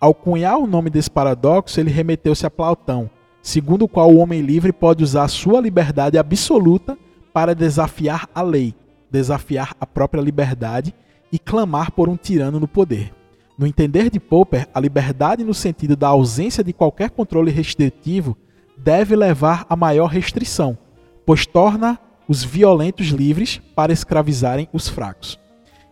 Ao 0.00 0.14
cunhar 0.14 0.58
o 0.58 0.66
nome 0.66 0.90
desse 0.90 1.10
paradoxo, 1.10 1.78
ele 1.78 1.90
remeteu-se 1.90 2.46
a 2.46 2.50
Platão, 2.50 3.10
segundo 3.44 3.84
o 3.84 3.88
qual 3.88 4.10
o 4.10 4.16
homem 4.16 4.40
livre 4.40 4.72
pode 4.72 5.04
usar 5.04 5.28
sua 5.28 5.60
liberdade 5.60 6.16
absoluta 6.16 6.96
para 7.30 7.54
desafiar 7.54 8.26
a 8.34 8.40
lei, 8.40 8.74
desafiar 9.10 9.76
a 9.78 9.86
própria 9.86 10.22
liberdade 10.22 10.94
e 11.30 11.38
clamar 11.38 11.92
por 11.92 12.08
um 12.08 12.16
tirano 12.16 12.58
no 12.58 12.66
poder. 12.66 13.12
No 13.58 13.66
entender 13.66 14.08
de 14.08 14.18
Popper, 14.18 14.66
a 14.72 14.80
liberdade 14.80 15.44
no 15.44 15.52
sentido 15.52 15.94
da 15.94 16.08
ausência 16.08 16.64
de 16.64 16.72
qualquer 16.72 17.10
controle 17.10 17.50
restritivo 17.50 18.34
deve 18.78 19.14
levar 19.14 19.66
a 19.68 19.76
maior 19.76 20.06
restrição, 20.06 20.78
pois 21.26 21.44
torna 21.44 22.00
os 22.26 22.42
violentos 22.42 23.08
livres 23.08 23.60
para 23.76 23.92
escravizarem 23.92 24.70
os 24.72 24.88
fracos. 24.88 25.38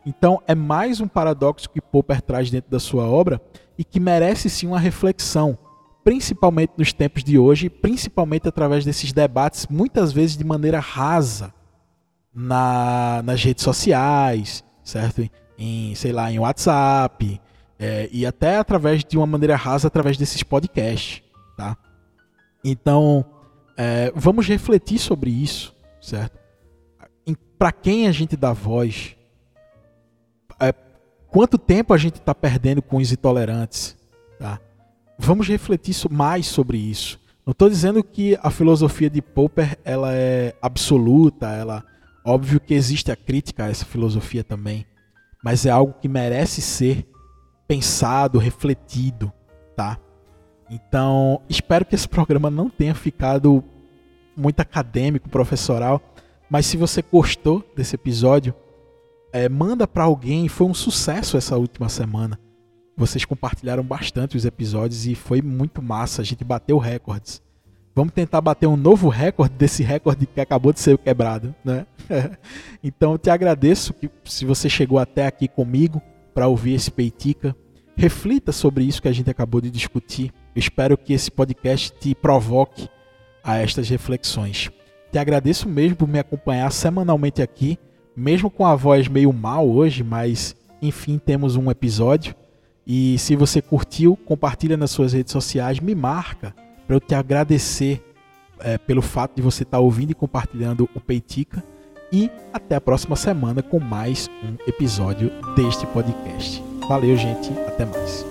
Então, 0.07 0.41
é 0.47 0.55
mais 0.55 1.03
um 1.03 1.07
paradoxo 1.07 1.69
que 1.69 1.83
Popper 1.83 2.23
traz 2.23 2.51
dentro 2.51 2.71
da 2.71 2.81
sua 2.81 3.07
obra, 3.07 3.41
e 3.79 3.85
que 3.85 4.01
merece 4.01 4.49
sim 4.49 4.67
uma 4.67 4.79
reflexão, 4.79 5.59
principalmente 6.05 6.73
nos 6.77 6.93
tempos 6.93 7.23
de 7.23 7.38
hoje, 7.38 7.69
principalmente 7.69 8.49
através 8.49 8.85
desses 8.85 9.12
debates, 9.12 9.67
muitas 9.69 10.12
vezes 10.12 10.37
de 10.37 10.45
maneira 10.45 10.81
rasa, 10.81 11.53
na, 12.35 13.23
nas 13.25 13.43
redes 13.43 13.62
sociais, 13.62 14.65
certo? 14.83 15.29
Em, 15.59 15.95
sei 15.95 16.12
lá, 16.12 16.33
em 16.33 16.38
WhatsApp, 16.38 17.41
é, 17.79 18.09
e 18.11 18.25
até 18.25 18.57
através 18.57 19.05
de 19.05 19.17
uma 19.19 19.27
maneira 19.27 19.55
rasa 19.55 19.88
através 19.88 20.17
desses 20.17 20.43
podcasts, 20.43 21.23
tá? 21.57 21.77
Então, 22.65 23.25
é, 23.77 24.12
vamos 24.15 24.47
refletir 24.47 24.99
sobre 24.99 25.31
isso, 25.31 25.75
certo? 26.01 26.41
Para 27.59 27.71
quem 27.71 28.09
a 28.09 28.12
gente 28.12 28.37
dá 28.37 28.53
voz, 28.53 29.15
é, 30.59 30.73
Quanto 31.33 31.57
tempo 31.57 31.95
a 31.95 31.97
gente 31.97 32.17
está 32.17 32.35
perdendo 32.35 32.83
com 32.83 32.99
os 32.99 33.11
intolerantes? 33.11 33.97
Tá? 34.38 34.61
Vamos 35.18 35.48
refletir 35.48 35.94
mais 36.11 36.46
sobre 36.46 36.79
isso. 36.79 37.20
Não 37.44 37.53
estou 37.53 37.68
dizendo 37.68 38.03
que 38.05 38.38
a 38.42 38.51
filosofia 38.51 39.11
de 39.11 39.20
Popper 39.20 39.79
ela 39.85 40.12
é 40.14 40.55
absoluta, 40.62 41.51
ela 41.51 41.85
óbvio 42.25 42.61
que 42.61 42.75
existe 42.75 43.11
a 43.11 43.16
crítica 43.16 43.64
a 43.64 43.68
essa 43.68 43.85
filosofia 43.85 44.44
também, 44.44 44.87
mas 45.42 45.66
é 45.66 45.70
algo 45.70 45.94
que 46.01 46.09
merece 46.09 46.62
ser 46.62 47.07
pensado, 47.66 48.38
refletido, 48.38 49.33
tá? 49.75 49.98
Então, 50.70 51.42
espero 51.48 51.85
que 51.85 51.94
esse 51.94 52.09
programa 52.09 52.48
não 52.48 52.70
tenha 52.70 52.94
ficado 52.94 53.64
muito 54.37 54.61
acadêmico, 54.61 55.29
professoral, 55.29 56.01
mas 56.48 56.66
se 56.66 56.77
você 56.77 57.03
gostou 57.03 57.64
desse 57.77 57.94
episódio, 57.94 58.55
é, 59.33 59.48
manda 59.48 59.87
para 59.87 60.05
alguém. 60.05 60.48
Foi 60.48 60.66
um 60.66 60.75
sucesso 60.75 61.37
essa 61.37 61.57
última 61.57 61.88
semana. 61.88 62.38
Vocês 63.03 63.25
compartilharam 63.25 63.83
bastante 63.83 64.37
os 64.37 64.45
episódios 64.45 65.09
e 65.09 65.17
foi 65.17 65.43
muito 65.43 65.83
massa. 65.83 66.23
A 66.23 66.25
gente 66.25 66.45
bateu 66.45 66.79
recordes. 66.79 67.43
Vamos 67.97 68.12
tentar 68.12 68.41
bater 68.41 68.69
um 68.69 68.77
novo 68.77 69.09
recorde 69.09 69.57
desse 69.57 69.83
recorde 69.83 70.25
que 70.25 70.41
acabou 70.41 70.73
de 70.73 70.79
ser 70.79 70.97
quebrado, 70.99 71.53
né? 71.65 71.85
então 72.81 73.11
eu 73.11 73.19
te 73.19 73.29
agradeço 73.29 73.93
que 73.93 74.09
se 74.25 74.45
você 74.45 74.69
chegou 74.69 75.01
até 75.01 75.27
aqui 75.27 75.49
comigo 75.49 76.01
para 76.33 76.47
ouvir 76.47 76.75
esse 76.75 76.93
Peitica, 76.93 77.57
reflita 77.97 78.53
sobre 78.53 78.85
isso 78.85 79.03
que 79.03 79.09
a 79.09 79.12
gente 79.12 79.29
acabou 79.29 79.61
de 79.61 79.69
discutir. 79.69 80.33
Eu 80.55 80.61
espero 80.61 80.97
que 80.97 81.12
esse 81.12 81.29
podcast 81.29 81.93
te 81.99 82.15
provoque 82.15 82.88
a 83.43 83.59
estas 83.59 83.88
reflexões. 83.88 84.71
Te 85.11 85.19
agradeço 85.19 85.69
mesmo 85.69 85.97
por 85.97 86.09
me 86.09 86.21
acompanhar 86.21 86.71
semanalmente 86.71 87.43
aqui, 87.43 87.77
mesmo 88.15 88.49
com 88.49 88.65
a 88.65 88.77
voz 88.77 89.09
meio 89.09 89.33
mal 89.33 89.69
hoje, 89.69 90.05
mas 90.05 90.55
enfim, 90.81 91.19
temos 91.19 91.57
um 91.57 91.69
episódio. 91.69 92.41
E 92.87 93.18
se 93.18 93.37
você 93.37 93.62
curtiu, 93.62 94.16
compartilha 94.16 94.77
nas 94.77 94.90
suas 94.90 95.12
redes 95.12 95.33
sociais, 95.33 95.81
me 95.81 95.95
marca 95.95 96.55
para 96.87 96.97
eu 96.97 97.01
te 97.01 97.14
agradecer 97.14 98.03
é, 98.59 98.77
pelo 98.79 99.03
fato 99.03 99.37
de 99.37 99.42
você 99.42 99.62
estar 99.62 99.79
tá 99.79 99.81
ouvindo 99.81 100.11
e 100.11 100.14
compartilhando 100.14 100.88
o 100.95 101.01
Peitica. 101.01 101.62
E 102.12 102.31
até 102.53 102.77
a 102.77 102.81
próxima 102.81 103.16
semana 103.16 103.62
com 103.62 103.81
mais 103.81 104.29
um 104.45 104.57
episódio 104.66 105.31
deste 105.57 105.87
podcast. 105.87 106.62
Valeu, 106.87 107.16
gente. 107.16 107.51
Até 107.66 107.87
mais. 107.87 108.27